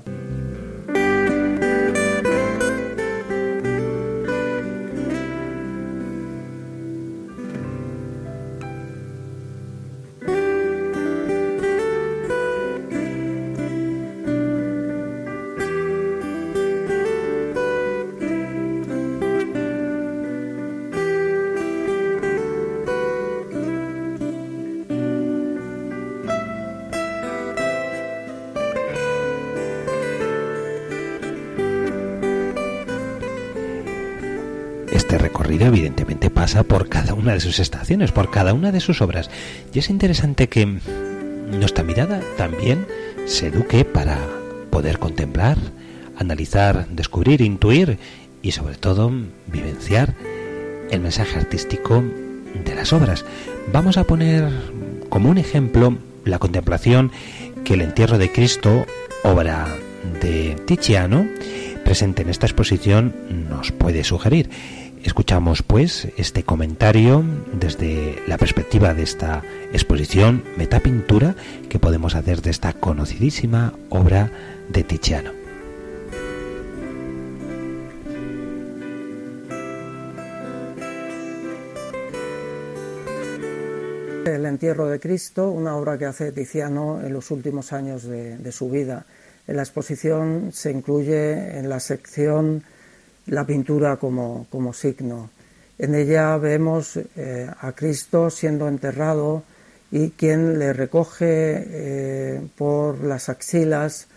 [36.64, 39.30] Por cada una de sus estaciones, por cada una de sus obras.
[39.74, 40.80] Y es interesante que
[41.52, 42.88] nuestra mirada también
[43.26, 44.18] se eduque para
[44.70, 45.58] poder contemplar,
[46.18, 47.98] analizar, descubrir, intuir
[48.42, 49.12] y sobre todo
[49.48, 50.14] vivenciar
[50.92, 52.04] el mensaje artístico
[52.64, 53.26] de las obras.
[53.72, 54.50] Vamos a poner
[55.10, 57.12] como un ejemplo la contemplación
[57.64, 58.86] que el entierro de Cristo,
[59.24, 59.68] obra
[60.22, 61.26] de Tiziano,
[61.84, 63.16] presente en esta exposición,
[63.50, 64.50] nos puede sugerir.
[65.06, 71.36] Escuchamos pues este comentario desde la perspectiva de esta exposición Metapintura
[71.70, 74.32] que podemos hacer de esta conocidísima obra
[74.68, 75.32] de Tiziano.
[84.26, 88.72] El entierro de Cristo, una obra que hace Tiziano en los últimos años de, su
[88.72, 89.06] vida.
[89.48, 92.64] En la exposición se incluye en la sección
[93.28, 95.30] la pintura como, signo.
[95.78, 99.44] En ella vemos eh, a Cristo siendo enterrado
[99.92, 104.08] y quien le recoge eh, por las axilas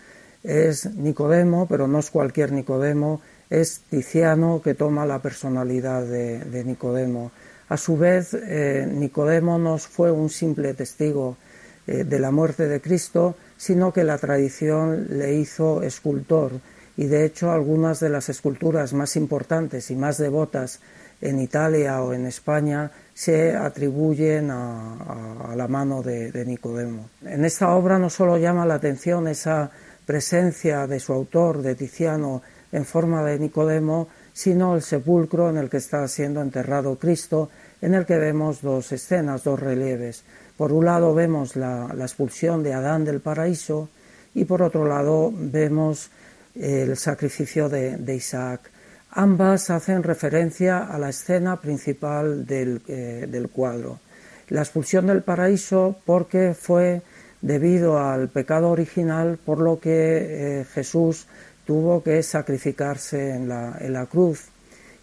[0.43, 7.31] es Nicodemo, pero no es cualquier Nicodemo, es Tiziano que toma la personalidad de, Nicodemo.
[7.67, 11.37] A su vez, eh, Nicodemo no fue un simple testigo
[11.85, 16.51] de la muerte de Cristo, sino que la tradición le hizo escultor
[16.99, 20.81] y de hecho algunas de las esculturas más importantes y más devotas
[21.21, 27.09] en Italia o en España se atribuyen a, la mano de, Nicodemo.
[27.23, 29.71] En esta obra no solo llama la atención esa
[30.05, 35.69] presencia de su autor, de Tiziano, en forma de Nicodemo, sino el sepulcro en el
[35.69, 37.49] que está siendo enterrado Cristo,
[37.81, 40.25] en el que vemos dos escenas, dos relieves.
[40.57, 43.87] Por un lado vemos la expulsión de Adán del paraíso
[44.35, 46.11] y por otro lado vemos
[46.55, 48.61] el sacrificio de, Isaac.
[49.11, 53.99] Ambas hacen referencia a la escena principal eh, del, cuadro.
[54.49, 57.01] La expulsión del paraíso porque fue
[57.41, 59.89] debido al pecado original por lo que
[60.59, 61.27] eh, Jesús
[61.65, 64.45] tuvo que sacrificarse en la, cruz.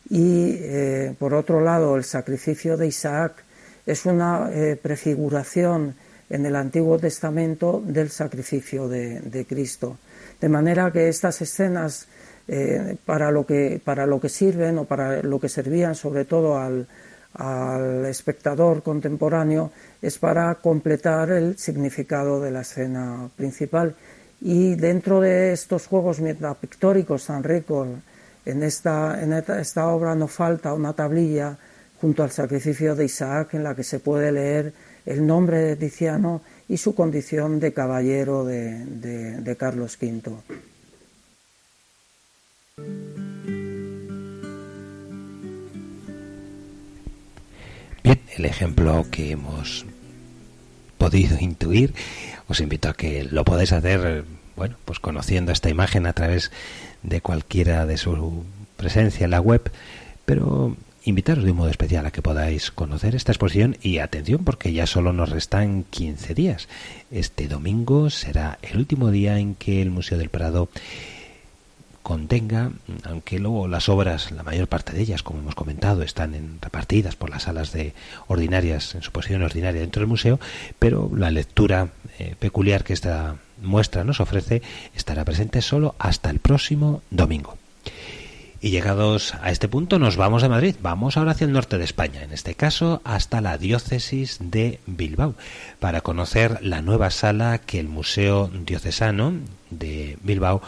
[0.08, 3.44] Y eh, por otro lado, el sacrificio de Isaac
[3.86, 4.50] es una
[4.82, 5.94] prefiguración
[6.30, 9.98] en el Antiguo Testamento del sacrificio de Cristo.
[10.40, 12.08] De manera que estas escenas,
[12.48, 16.58] eh, para, lo que, para lo que sirven o para lo que servían sobre todo
[16.58, 16.86] al,
[18.08, 19.70] espectador contemporáneo,
[20.00, 23.94] es para completar el significado de la escena principal.
[24.40, 27.88] Y dentro de estos juegos metapictóricos tan ricos,
[28.46, 31.58] en esta, en esta obra no falta una tablilla
[32.00, 34.72] junto al sacrificio de Isaac en la que se puede leer
[35.06, 40.36] el nombre de Tiziano y su condición de caballero de, Carlos V.
[48.02, 49.86] Bien, el ejemplo que hemos
[50.98, 51.94] podido intuir,
[52.48, 54.24] os invito a que lo podáis hacer,
[54.56, 56.50] bueno, pues conociendo esta imagen a través
[57.02, 58.44] de cualquiera de su
[58.76, 59.70] presencia en la web,
[60.24, 60.76] pero
[61.06, 64.86] invitaros de un modo especial a que podáis conocer esta exposición y atención porque ya
[64.86, 66.68] solo nos restan 15 días.
[67.10, 70.68] Este domingo será el último día en que el Museo del Prado
[72.02, 72.72] contenga,
[73.04, 77.30] aunque luego las obras, la mayor parte de ellas, como hemos comentado, están repartidas por
[77.30, 77.94] las salas de
[78.26, 80.38] ordinarias, en su posición ordinaria dentro del museo,
[80.78, 81.88] pero la lectura
[82.18, 84.62] eh, peculiar que esta muestra nos ofrece
[84.94, 87.58] estará presente solo hasta el próximo domingo.
[88.60, 91.84] Y llegados a este punto nos vamos de Madrid, vamos ahora hacia el norte de
[91.84, 95.34] España, en este caso hasta la diócesis de Bilbao,
[95.78, 99.34] para conocer la nueva sala que el Museo Diocesano
[99.70, 100.62] de Bilbao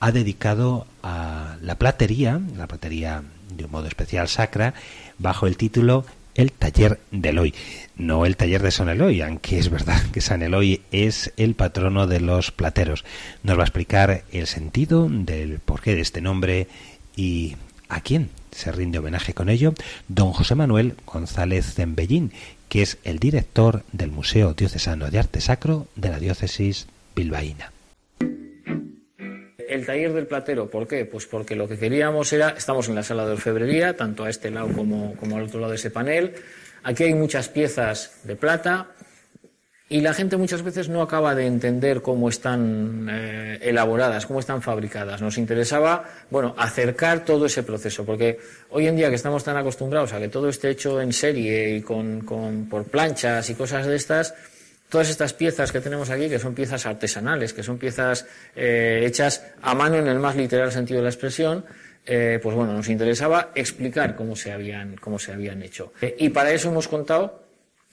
[0.00, 4.72] ha dedicado a la platería, la platería de un modo especial sacra,
[5.18, 7.54] bajo el título el taller de Eloy,
[7.96, 12.06] no el taller de San Eloy, aunque es verdad que San Eloy es el patrono
[12.06, 13.04] de los plateros.
[13.42, 16.68] Nos va a explicar el sentido del porqué de este nombre
[17.16, 17.56] y
[17.88, 19.74] a quién se rinde homenaje con ello
[20.08, 22.32] don José Manuel González Zembellín,
[22.68, 27.72] que es el director del Museo Diocesano de Arte Sacro de la diócesis bilbaína.
[29.68, 31.04] El taller del platero, ¿por qué?
[31.04, 34.50] Pues porque lo que queríamos era, estamos en la sala de orfebrería, tanto a este
[34.50, 36.34] lado como, como al otro lado de ese panel.
[36.84, 38.88] Aquí hay muchas piezas de plata,
[39.88, 44.60] y la gente muchas veces no acaba de entender cómo están eh, elaboradas, cómo están
[44.60, 45.22] fabricadas.
[45.22, 48.38] Nos interesaba, bueno, acercar todo ese proceso, porque
[48.70, 51.82] hoy en día que estamos tan acostumbrados a que todo esté hecho en serie y
[51.82, 54.34] con, con, por planchas y cosas de estas,
[54.88, 58.26] todas estas piezas que tenemos aquí, que son piezas artesanales, que son piezas
[58.56, 61.64] eh, hechas a mano en el más literal sentido de la expresión,
[62.04, 65.92] eh, pues bueno, nos interesaba explicar cómo se habían, cómo se habían hecho.
[66.18, 67.45] y para eso hemos contado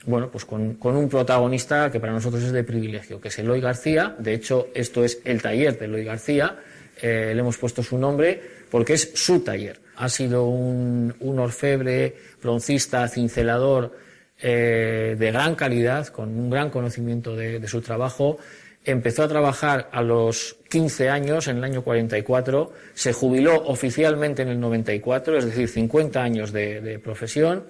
[0.05, 4.15] bueno, pues con, un protagonista que para nosotros es de privilegio, que es Eloy García.
[4.19, 6.57] De hecho, esto es el taller de Eloy García.
[7.01, 9.79] Eh, le hemos puesto su nombre porque es su taller.
[9.95, 13.95] Ha sido un, orfebre, broncista, cincelador
[14.41, 18.37] eh, de gran calidad, con un gran conocimiento de, de, su trabajo.
[18.83, 22.73] Empezó a trabajar a los 15 años, en el año 44.
[22.93, 27.63] Se jubiló oficialmente en el 94, es decir, 50 años de, de profesión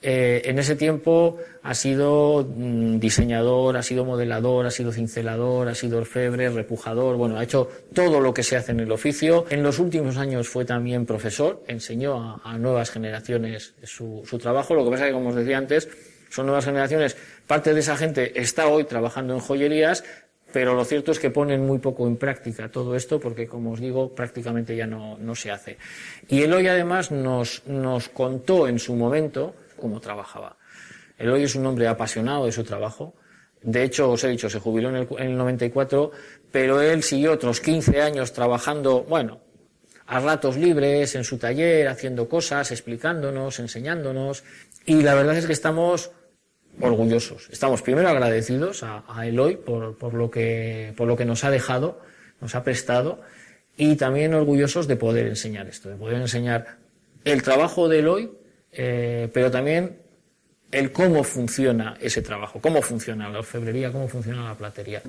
[0.00, 5.74] eh, en ese tiempo ha sido mm, diseñador, ha sido modelador, ha sido cincelador, ha
[5.74, 9.46] sido orfebre, repujador, bueno, ha hecho todo lo que se hace en el oficio.
[9.50, 14.74] En los últimos años fue también profesor, enseñó a, nuevas generaciones su, trabajo.
[14.74, 15.88] Lo que pasa es que, como os decía antes,
[16.30, 17.16] son nuevas generaciones.
[17.46, 20.04] Parte de esa gente está hoy trabajando en joyerías,
[20.52, 23.80] pero lo cierto es que ponen muy poco en práctica todo esto porque, como os
[23.80, 25.76] digo, prácticamente ya no, se hace.
[26.28, 30.56] Y él hoy además nos contó en su momento cómo trabajaba.
[31.16, 33.14] Eloy es un hombre apasionado de su trabajo.
[33.62, 36.12] De hecho, os he dicho, se jubiló en el, en el 94,
[36.52, 39.40] pero él siguió otros 15 años trabajando, bueno,
[40.06, 44.44] a ratos libres, en su taller, haciendo cosas, explicándonos, enseñándonos.
[44.86, 46.12] Y la verdad es que estamos
[46.80, 47.48] orgullosos.
[47.50, 51.50] Estamos primero agradecidos a, a Eloy por, por, lo que, por lo que nos ha
[51.50, 52.00] dejado,
[52.40, 53.20] nos ha prestado,
[53.76, 56.78] y también orgullosos de poder enseñar esto, de poder enseñar
[57.24, 58.37] el trabajo de Eloy
[58.72, 59.98] eh, pero también
[60.70, 65.02] el cómo funciona ese trabajo, cómo funciona la orfebrería, cómo funciona la platería.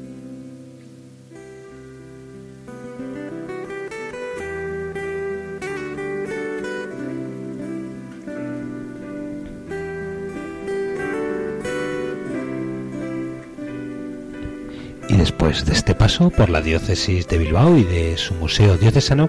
[15.09, 19.27] Y después de este paso por la diócesis de Bilbao y de su museo diocesano,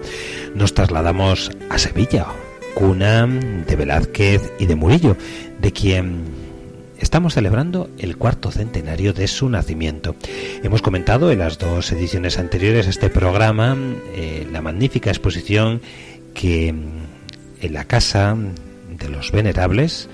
[0.53, 2.27] nos trasladamos a Sevilla,
[2.73, 5.17] cuna de Velázquez y de Murillo,
[5.59, 6.23] de quien
[6.99, 10.15] estamos celebrando el cuarto centenario de su nacimiento.
[10.63, 13.75] Hemos comentado en las dos ediciones anteriores este programa
[14.15, 15.81] eh, la magnífica exposición
[16.33, 18.37] que mm, en la casa
[18.89, 20.09] de los venerables,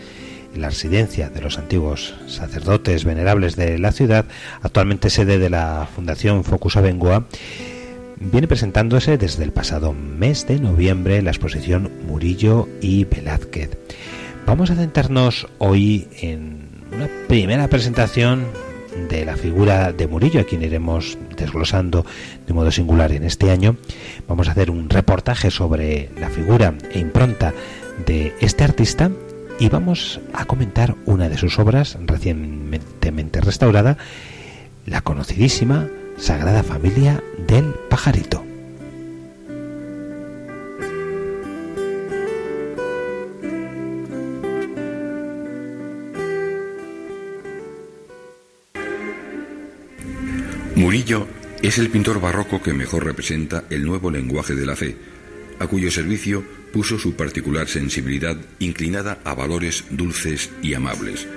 [0.53, 4.25] en la residencia de los antiguos sacerdotes venerables de la ciudad,
[4.61, 7.25] actualmente sede de la Fundación Focus Abengoa,
[8.19, 13.77] viene presentándose desde el pasado mes de noviembre la exposición Murillo y Velázquez.
[14.45, 18.45] Vamos a centrarnos hoy en una primera presentación
[19.09, 22.05] de la figura de Murillo, a quien iremos desglosando
[22.47, 23.75] de modo singular en este año.
[24.27, 27.53] Vamos a hacer un reportaje sobre la figura e impronta
[28.05, 29.11] de este artista
[29.59, 33.97] y vamos a comentar una de sus obras recientemente restaurada,
[34.85, 35.87] la conocidísima
[36.17, 38.43] Sagrada Familia del Pajarito.
[50.75, 51.27] Murillo
[51.61, 54.95] es el pintor barroco que mejor representa el nuevo lenguaje de la fe,
[55.59, 56.43] a cuyo servicio
[56.73, 61.27] puso su particular sensibilidad inclinada a valores dulces y amables.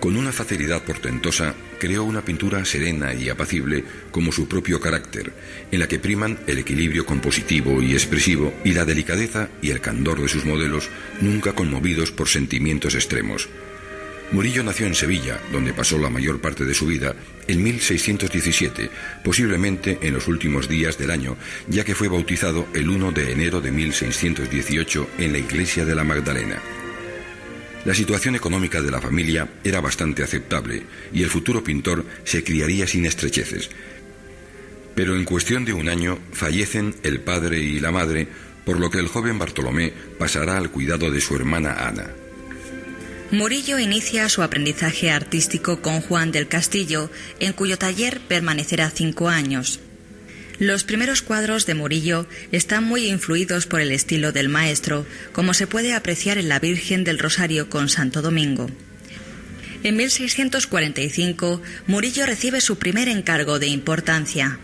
[0.00, 5.32] Con una facilidad portentosa, creó una pintura serena y apacible como su propio carácter,
[5.72, 10.20] en la que priman el equilibrio compositivo y expresivo y la delicadeza y el candor
[10.22, 10.88] de sus modelos,
[11.20, 13.48] nunca conmovidos por sentimientos extremos.
[14.30, 17.16] Murillo nació en Sevilla, donde pasó la mayor parte de su vida,
[17.48, 18.90] en 1617,
[19.24, 21.36] posiblemente en los últimos días del año,
[21.66, 26.04] ya que fue bautizado el 1 de enero de 1618 en la iglesia de la
[26.04, 26.60] Magdalena.
[27.88, 32.86] La situación económica de la familia era bastante aceptable y el futuro pintor se criaría
[32.86, 33.70] sin estrecheces.
[34.94, 38.28] Pero en cuestión de un año fallecen el padre y la madre,
[38.66, 42.10] por lo que el joven Bartolomé pasará al cuidado de su hermana Ana.
[43.30, 47.10] Murillo inicia su aprendizaje artístico con Juan del Castillo,
[47.40, 49.80] en cuyo taller permanecerá cinco años.
[50.58, 55.68] Los primeros cuadros de Murillo están muy influidos por el estilo del maestro, como se
[55.68, 58.68] puede apreciar en la Virgen del Rosario con Santo Domingo.
[59.84, 64.58] En 1645, Murillo recibe su primer encargo de importancia.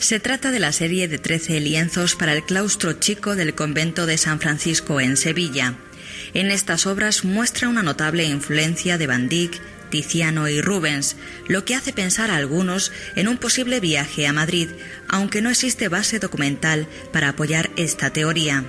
[0.00, 4.18] Se trata de la serie de trece lienzos para el claustro chico del convento de
[4.18, 5.74] San Francisco en Sevilla.
[6.34, 9.60] En estas obras muestra una notable influencia de Van Dyck,
[9.90, 11.16] Tiziano y Rubens,
[11.48, 14.68] lo que hace pensar a algunos en un posible viaje a Madrid,
[15.08, 18.64] aunque no existe base documental para apoyar esta teoría.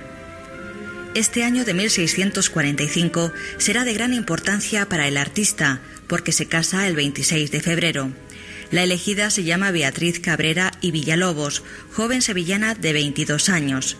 [1.14, 6.96] Este año de 1645 será de gran importancia para el artista, porque se casa el
[6.96, 8.10] 26 de febrero.
[8.70, 11.62] La elegida se llama Beatriz Cabrera y Villalobos,
[11.92, 13.98] joven sevillana de 22 años.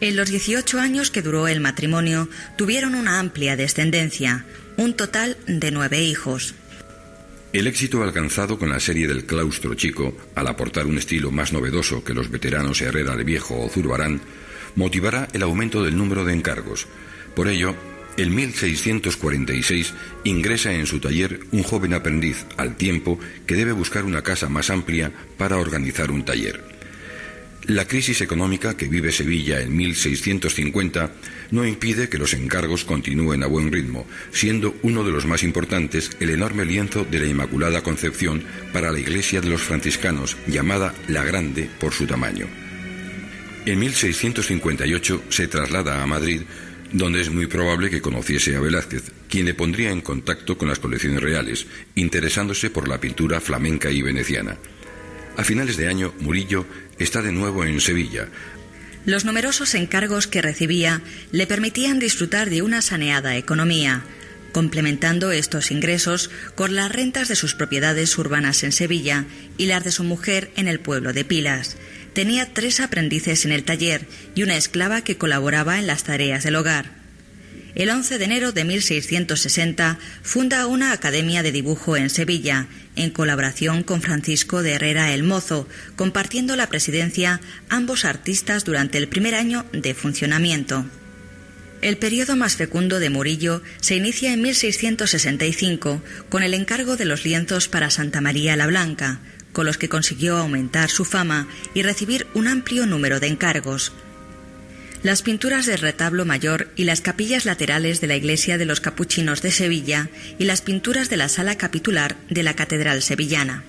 [0.00, 4.44] En los 18 años que duró el matrimonio, tuvieron una amplia descendencia,
[4.76, 6.54] un total de nueve hijos.
[7.52, 12.02] El éxito alcanzado con la serie del claustro chico, al aportar un estilo más novedoso
[12.02, 14.20] que los veteranos Herrera de Viejo o Zurbarán,
[14.74, 16.88] motivará el aumento del número de encargos.
[17.36, 17.76] Por ello,
[18.16, 19.94] en 1646
[20.24, 24.70] ingresa en su taller un joven aprendiz al tiempo que debe buscar una casa más
[24.70, 26.74] amplia para organizar un taller.
[27.66, 31.12] La crisis económica que vive Sevilla en 1650
[31.54, 36.10] no impide que los encargos continúen a buen ritmo, siendo uno de los más importantes
[36.18, 38.42] el enorme lienzo de la Inmaculada Concepción
[38.72, 42.46] para la iglesia de los franciscanos, llamada La Grande por su tamaño.
[43.66, 46.42] En 1658 se traslada a Madrid,
[46.92, 50.80] donde es muy probable que conociese a Velázquez, quien le pondría en contacto con las
[50.80, 54.58] colecciones reales, interesándose por la pintura flamenca y veneciana.
[55.36, 56.66] A finales de año, Murillo
[56.98, 58.28] está de nuevo en Sevilla.
[59.06, 64.02] Los numerosos encargos que recibía le permitían disfrutar de una saneada economía,
[64.52, 69.26] complementando estos ingresos con las rentas de sus propiedades urbanas en Sevilla
[69.58, 71.76] y las de su mujer en el pueblo de Pilas.
[72.14, 76.56] Tenía tres aprendices en el taller y una esclava que colaboraba en las tareas del
[76.56, 77.03] hogar.
[77.74, 83.82] El 11 de enero de 1660 funda una academia de dibujo en Sevilla, en colaboración
[83.82, 89.64] con Francisco de Herrera el Mozo, compartiendo la presidencia ambos artistas durante el primer año
[89.72, 90.84] de funcionamiento.
[91.82, 97.24] El periodo más fecundo de Murillo se inicia en 1665 con el encargo de los
[97.24, 99.18] lienzos para Santa María la Blanca,
[99.52, 103.92] con los que consiguió aumentar su fama y recibir un amplio número de encargos,
[105.04, 109.42] las pinturas del retablo mayor y las capillas laterales de la iglesia de los capuchinos
[109.42, 113.64] de Sevilla y las pinturas de la sala capitular de la catedral sevillana.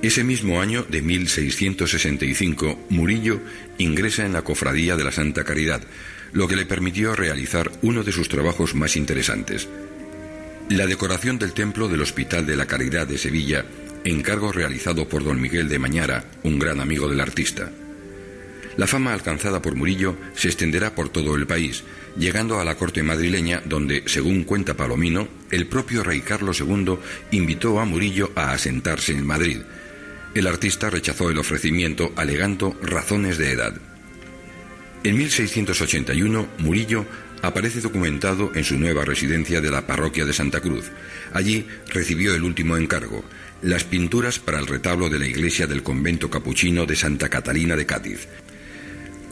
[0.00, 3.42] Ese mismo año de 1665, Murillo
[3.76, 5.82] ingresa en la Cofradía de la Santa Caridad,
[6.32, 9.68] lo que le permitió realizar uno de sus trabajos más interesantes.
[10.70, 13.66] La decoración del templo del Hospital de la Caridad de Sevilla,
[14.04, 17.70] encargo realizado por don Miguel de Mañara, un gran amigo del artista.
[18.76, 21.84] La fama alcanzada por Murillo se extenderá por todo el país,
[22.16, 26.96] llegando a la corte madrileña donde, según cuenta Palomino, el propio rey Carlos II
[27.32, 29.58] invitó a Murillo a asentarse en Madrid.
[30.34, 33.74] El artista rechazó el ofrecimiento alegando razones de edad.
[35.04, 37.04] En 1681, Murillo
[37.42, 40.90] aparece documentado en su nueva residencia de la parroquia de Santa Cruz.
[41.34, 43.24] Allí recibió el último encargo,
[43.62, 47.84] las pinturas para el retablo de la iglesia del convento capuchino de Santa Catalina de
[47.84, 48.28] Cádiz,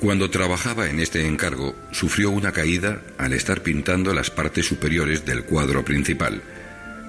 [0.01, 5.44] cuando trabajaba en este encargo, sufrió una caída al estar pintando las partes superiores del
[5.44, 6.42] cuadro principal.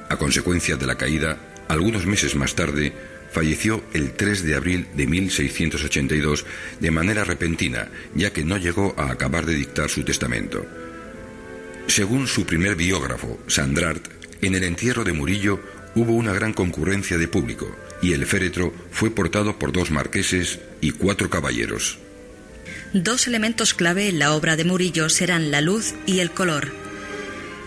[0.09, 1.37] A consecuencia de la caída,
[1.69, 2.91] algunos meses más tarde,
[3.31, 6.45] falleció el 3 de abril de 1682
[6.81, 10.65] de manera repentina, ya que no llegó a acabar de dictar su testamento.
[11.87, 14.05] Según su primer biógrafo, Sandrart,
[14.41, 15.61] en el entierro de Murillo
[15.95, 20.91] hubo una gran concurrencia de público y el féretro fue portado por dos marqueses y
[20.91, 21.99] cuatro caballeros.
[22.93, 26.73] Dos elementos clave en la obra de Murillo serán la luz y el color.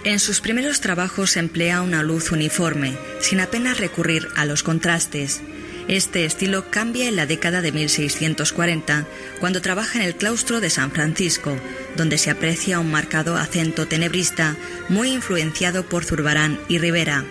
[0.04, 5.40] En sus primeros trabajos emplea una luz uniforme, sin apenas recurrir a los contrastes.
[5.88, 9.06] Este estilo cambia en la década de 1640,
[9.40, 11.56] cuando trabaja en el claustro de San Francisco,
[11.96, 14.56] donde se aprecia un marcado acento tenebrista
[14.90, 17.24] muy influenciado por Zurbarán y Rivera.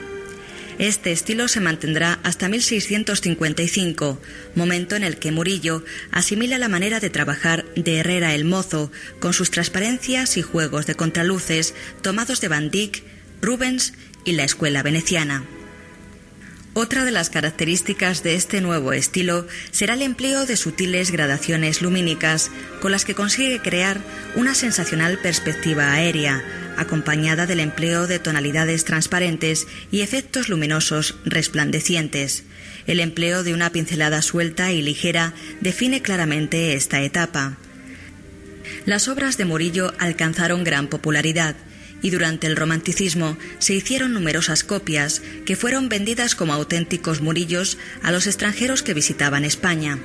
[0.80, 4.20] Este estilo se mantendrá hasta 1655,
[4.56, 9.34] momento en el que Murillo asimila la manera de trabajar de Herrera el Mozo, con
[9.34, 13.04] sus transparencias y juegos de contraluces tomados de Van Dyck,
[13.42, 13.94] Rubens
[14.26, 15.44] y la escuela veneciana.
[16.76, 22.50] Otra de las características de este nuevo estilo será el empleo de sutiles gradaciones lumínicas
[22.82, 24.02] con las que consigue crear
[24.36, 26.44] una sensacional perspectiva aérea,
[26.76, 32.44] acompañada del empleo de tonalidades transparentes y efectos luminosos resplandecientes.
[32.88, 37.56] El empleo de una pincelada suelta y ligera define claramente esta etapa.
[38.88, 41.56] Las obras de Murillo alcanzaron gran popularidad
[42.04, 48.12] y durante el romanticismo se hicieron numerosas copias que fueron vendidas como auténticos murillos a
[48.12, 49.98] los extranjeros que visitaban España.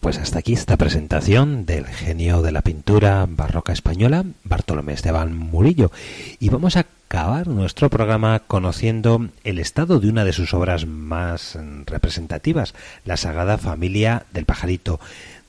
[0.00, 5.92] Pues hasta aquí esta presentación del genio de la pintura barroca española, Bartolomé Esteban Murillo.
[6.38, 11.58] Y vamos a acabar nuestro programa conociendo el estado de una de sus obras más
[11.84, 12.74] representativas,
[13.04, 15.00] la Sagrada Familia del Pajarito.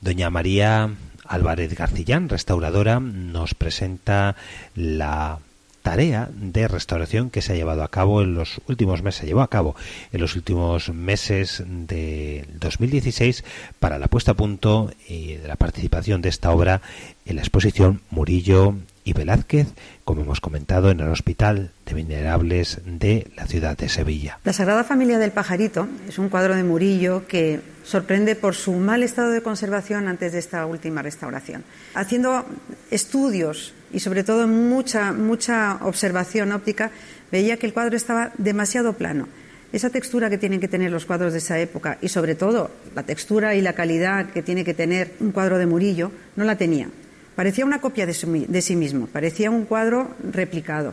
[0.02, 0.90] Doña María
[1.32, 4.36] Álvarez Garcillán, restauradora, nos presenta
[4.74, 5.38] la
[5.80, 9.40] tarea de restauración que se ha llevado a cabo en los últimos meses, se llevó
[9.40, 9.74] a cabo
[10.12, 13.44] en los últimos meses de 2016
[13.80, 16.82] para la puesta a punto y de la participación de esta obra
[17.24, 19.68] en la exposición Murillo y Velázquez,
[20.04, 24.38] como hemos comentado, en el Hospital de Venerables de la ciudad de Sevilla.
[24.44, 29.02] La Sagrada Familia del Pajarito es un cuadro de Murillo que sorprende por su mal
[29.02, 31.64] estado de conservación antes de esta última restauración.
[31.94, 32.44] Haciendo
[32.90, 36.90] estudios y sobre todo mucha, mucha observación óptica,
[37.30, 39.28] veía que el cuadro estaba demasiado plano.
[39.72, 43.04] Esa textura que tienen que tener los cuadros de esa época y sobre todo la
[43.04, 46.90] textura y la calidad que tiene que tener un cuadro de Murillo, no la tenía.
[47.34, 50.92] Parecía una copia de, sí mismo, parecía un cuadro replicado.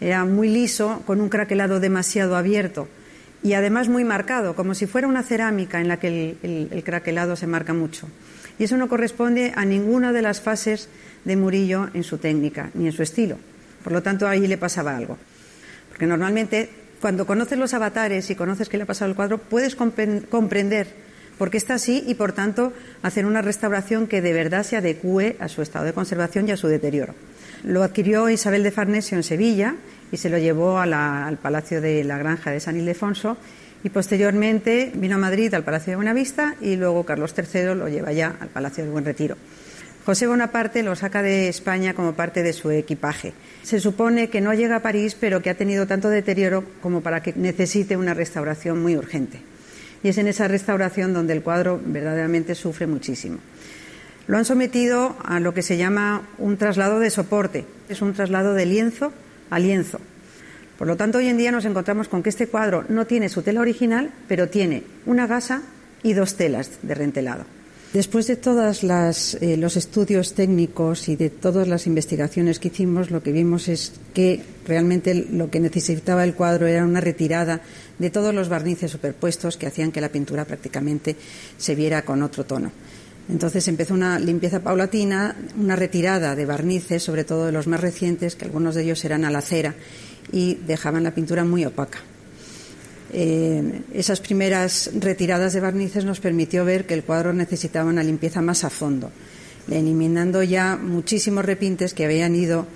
[0.00, 2.88] Era muy liso, con un craquelado demasiado abierto
[3.42, 7.46] y además muy marcado, como si fuera una cerámica en la que el, craquelado se
[7.46, 8.08] marca mucho.
[8.58, 10.88] Y eso no corresponde a ninguna de las fases
[11.24, 13.38] de Murillo en su técnica ni en su estilo.
[13.82, 15.16] Por lo tanto, ahí le pasaba algo.
[15.88, 16.68] Porque normalmente,
[17.00, 21.07] cuando conoces los avatares y conoces qué le ha pasado al cuadro, puedes comprender
[21.38, 22.72] porque está así y, por tanto,
[23.02, 26.56] hacer una restauración que de verdad se adecue a su estado de conservación y a
[26.56, 27.14] su deterioro.
[27.64, 29.76] Lo adquirió Isabel de Farnesio en Sevilla
[30.12, 33.36] y se lo llevó al Palacio de la Granja de San Ildefonso
[33.82, 38.12] y posteriormente vino a Madrid al Palacio de Buenavista y luego Carlos III lo lleva
[38.12, 39.36] ya al Palacio del Buen Retiro.
[40.04, 43.34] José Bonaparte lo saca de España como parte de su equipaje.
[43.62, 47.22] Se supone que no llega a París, pero que ha tenido tanto deterioro como para
[47.22, 49.42] que necesite una restauración muy urgente
[50.02, 53.38] y es en esa restauración donde el cuadro verdaderamente sufre muchísimo.
[54.26, 58.54] Lo han sometido a lo que se llama un traslado de soporte, es un traslado
[58.54, 59.12] de lienzo
[59.50, 60.00] a lienzo.
[60.78, 63.42] Por lo tanto, hoy en día nos encontramos con que este cuadro no tiene su
[63.42, 65.62] tela original, pero tiene una gasa
[66.02, 67.44] y dos telas de rentelado.
[67.92, 73.22] Después de todos eh, los estudios técnicos y de todas las investigaciones que hicimos, lo
[73.22, 77.62] que vimos es que realmente lo que necesitaba el cuadro era una retirada
[77.98, 81.16] de todos los barnices superpuestos que hacían que la pintura prácticamente
[81.56, 82.70] se viera con otro tono.
[83.28, 88.36] Entonces empezó una limpieza paulatina, una retirada de barnices, sobre todo de los más recientes,
[88.36, 89.74] que algunos de ellos eran a la cera
[90.32, 91.98] y dejaban la pintura muy opaca.
[93.12, 98.42] Eh, esas primeras retiradas de barnices nos permitió ver que el cuadro necesitaba una limpieza
[98.42, 99.10] más a fondo,
[99.70, 102.66] eliminando ya muchísimos repintes que habían ido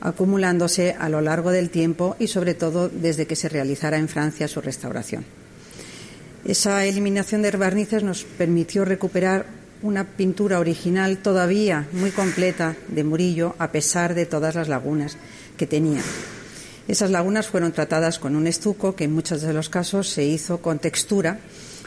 [0.00, 4.48] acumulándose a lo largo del tiempo y sobre todo desde que se realizara en Francia
[4.48, 5.24] su restauración.
[6.44, 9.46] Esa eliminación de barnices nos permitió recuperar
[9.82, 15.16] una pintura original todavía muy completa de Murillo a pesar de todas las lagunas
[15.56, 16.00] que tenía.
[16.88, 20.58] Esas lagunas fueron tratadas con un estuco que en muchos de los casos se hizo
[20.58, 21.38] con textura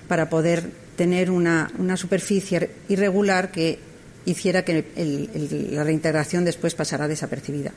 [0.08, 3.80] para poder tener una, superficie irregular que
[4.26, 4.86] hiciera que
[5.72, 7.74] la reintegración después pasara desapercibida.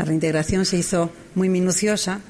[0.00, 2.20] La reintegración se hizo muy minuciosa,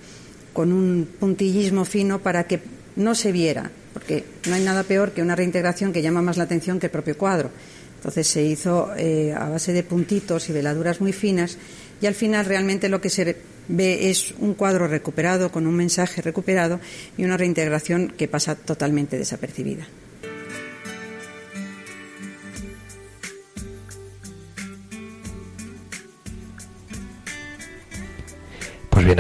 [0.52, 2.60] con un puntillismo fino para que
[2.96, 6.42] no se viera, porque no hay nada peor que una reintegración que llama más la
[6.42, 7.52] atención que el propio cuadro.
[7.94, 11.58] Entonces se hizo eh, a base de puntitos y veladuras muy finas
[12.02, 13.36] y al final realmente lo que se
[13.68, 16.80] ve es un cuadro recuperado con un mensaje recuperado
[17.16, 19.86] y una reintegración que pasa totalmente desapercibida.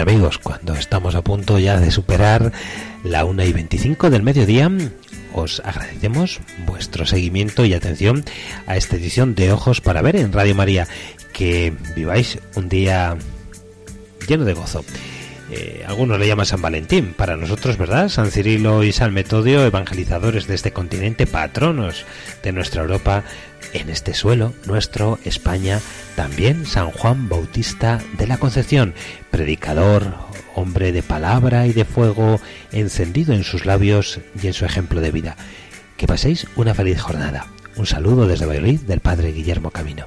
[0.00, 2.52] Amigos, cuando estamos a punto ya de superar
[3.04, 4.70] la 1 y 25 del mediodía,
[5.34, 8.24] os agradecemos vuestro seguimiento y atención
[8.66, 10.88] a esta edición de Ojos para Ver en Radio María.
[11.32, 13.16] Que viváis un día
[14.26, 14.84] lleno de gozo.
[15.52, 18.08] Eh, algunos le llaman San Valentín, para nosotros, ¿verdad?
[18.08, 22.04] San Cirilo y San Metodio, evangelizadores de este continente, patronos
[22.42, 23.24] de nuestra Europa,
[23.72, 25.80] en este suelo, nuestro, España,
[26.14, 28.94] también San Juan Bautista de la Concepción,
[29.30, 30.14] predicador,
[30.54, 32.40] hombre de palabra y de fuego,
[32.70, 35.36] encendido en sus labios y en su ejemplo de vida.
[35.96, 37.46] Que paséis una feliz jornada.
[37.76, 40.06] Un saludo desde Valladolid del Padre Guillermo Camino.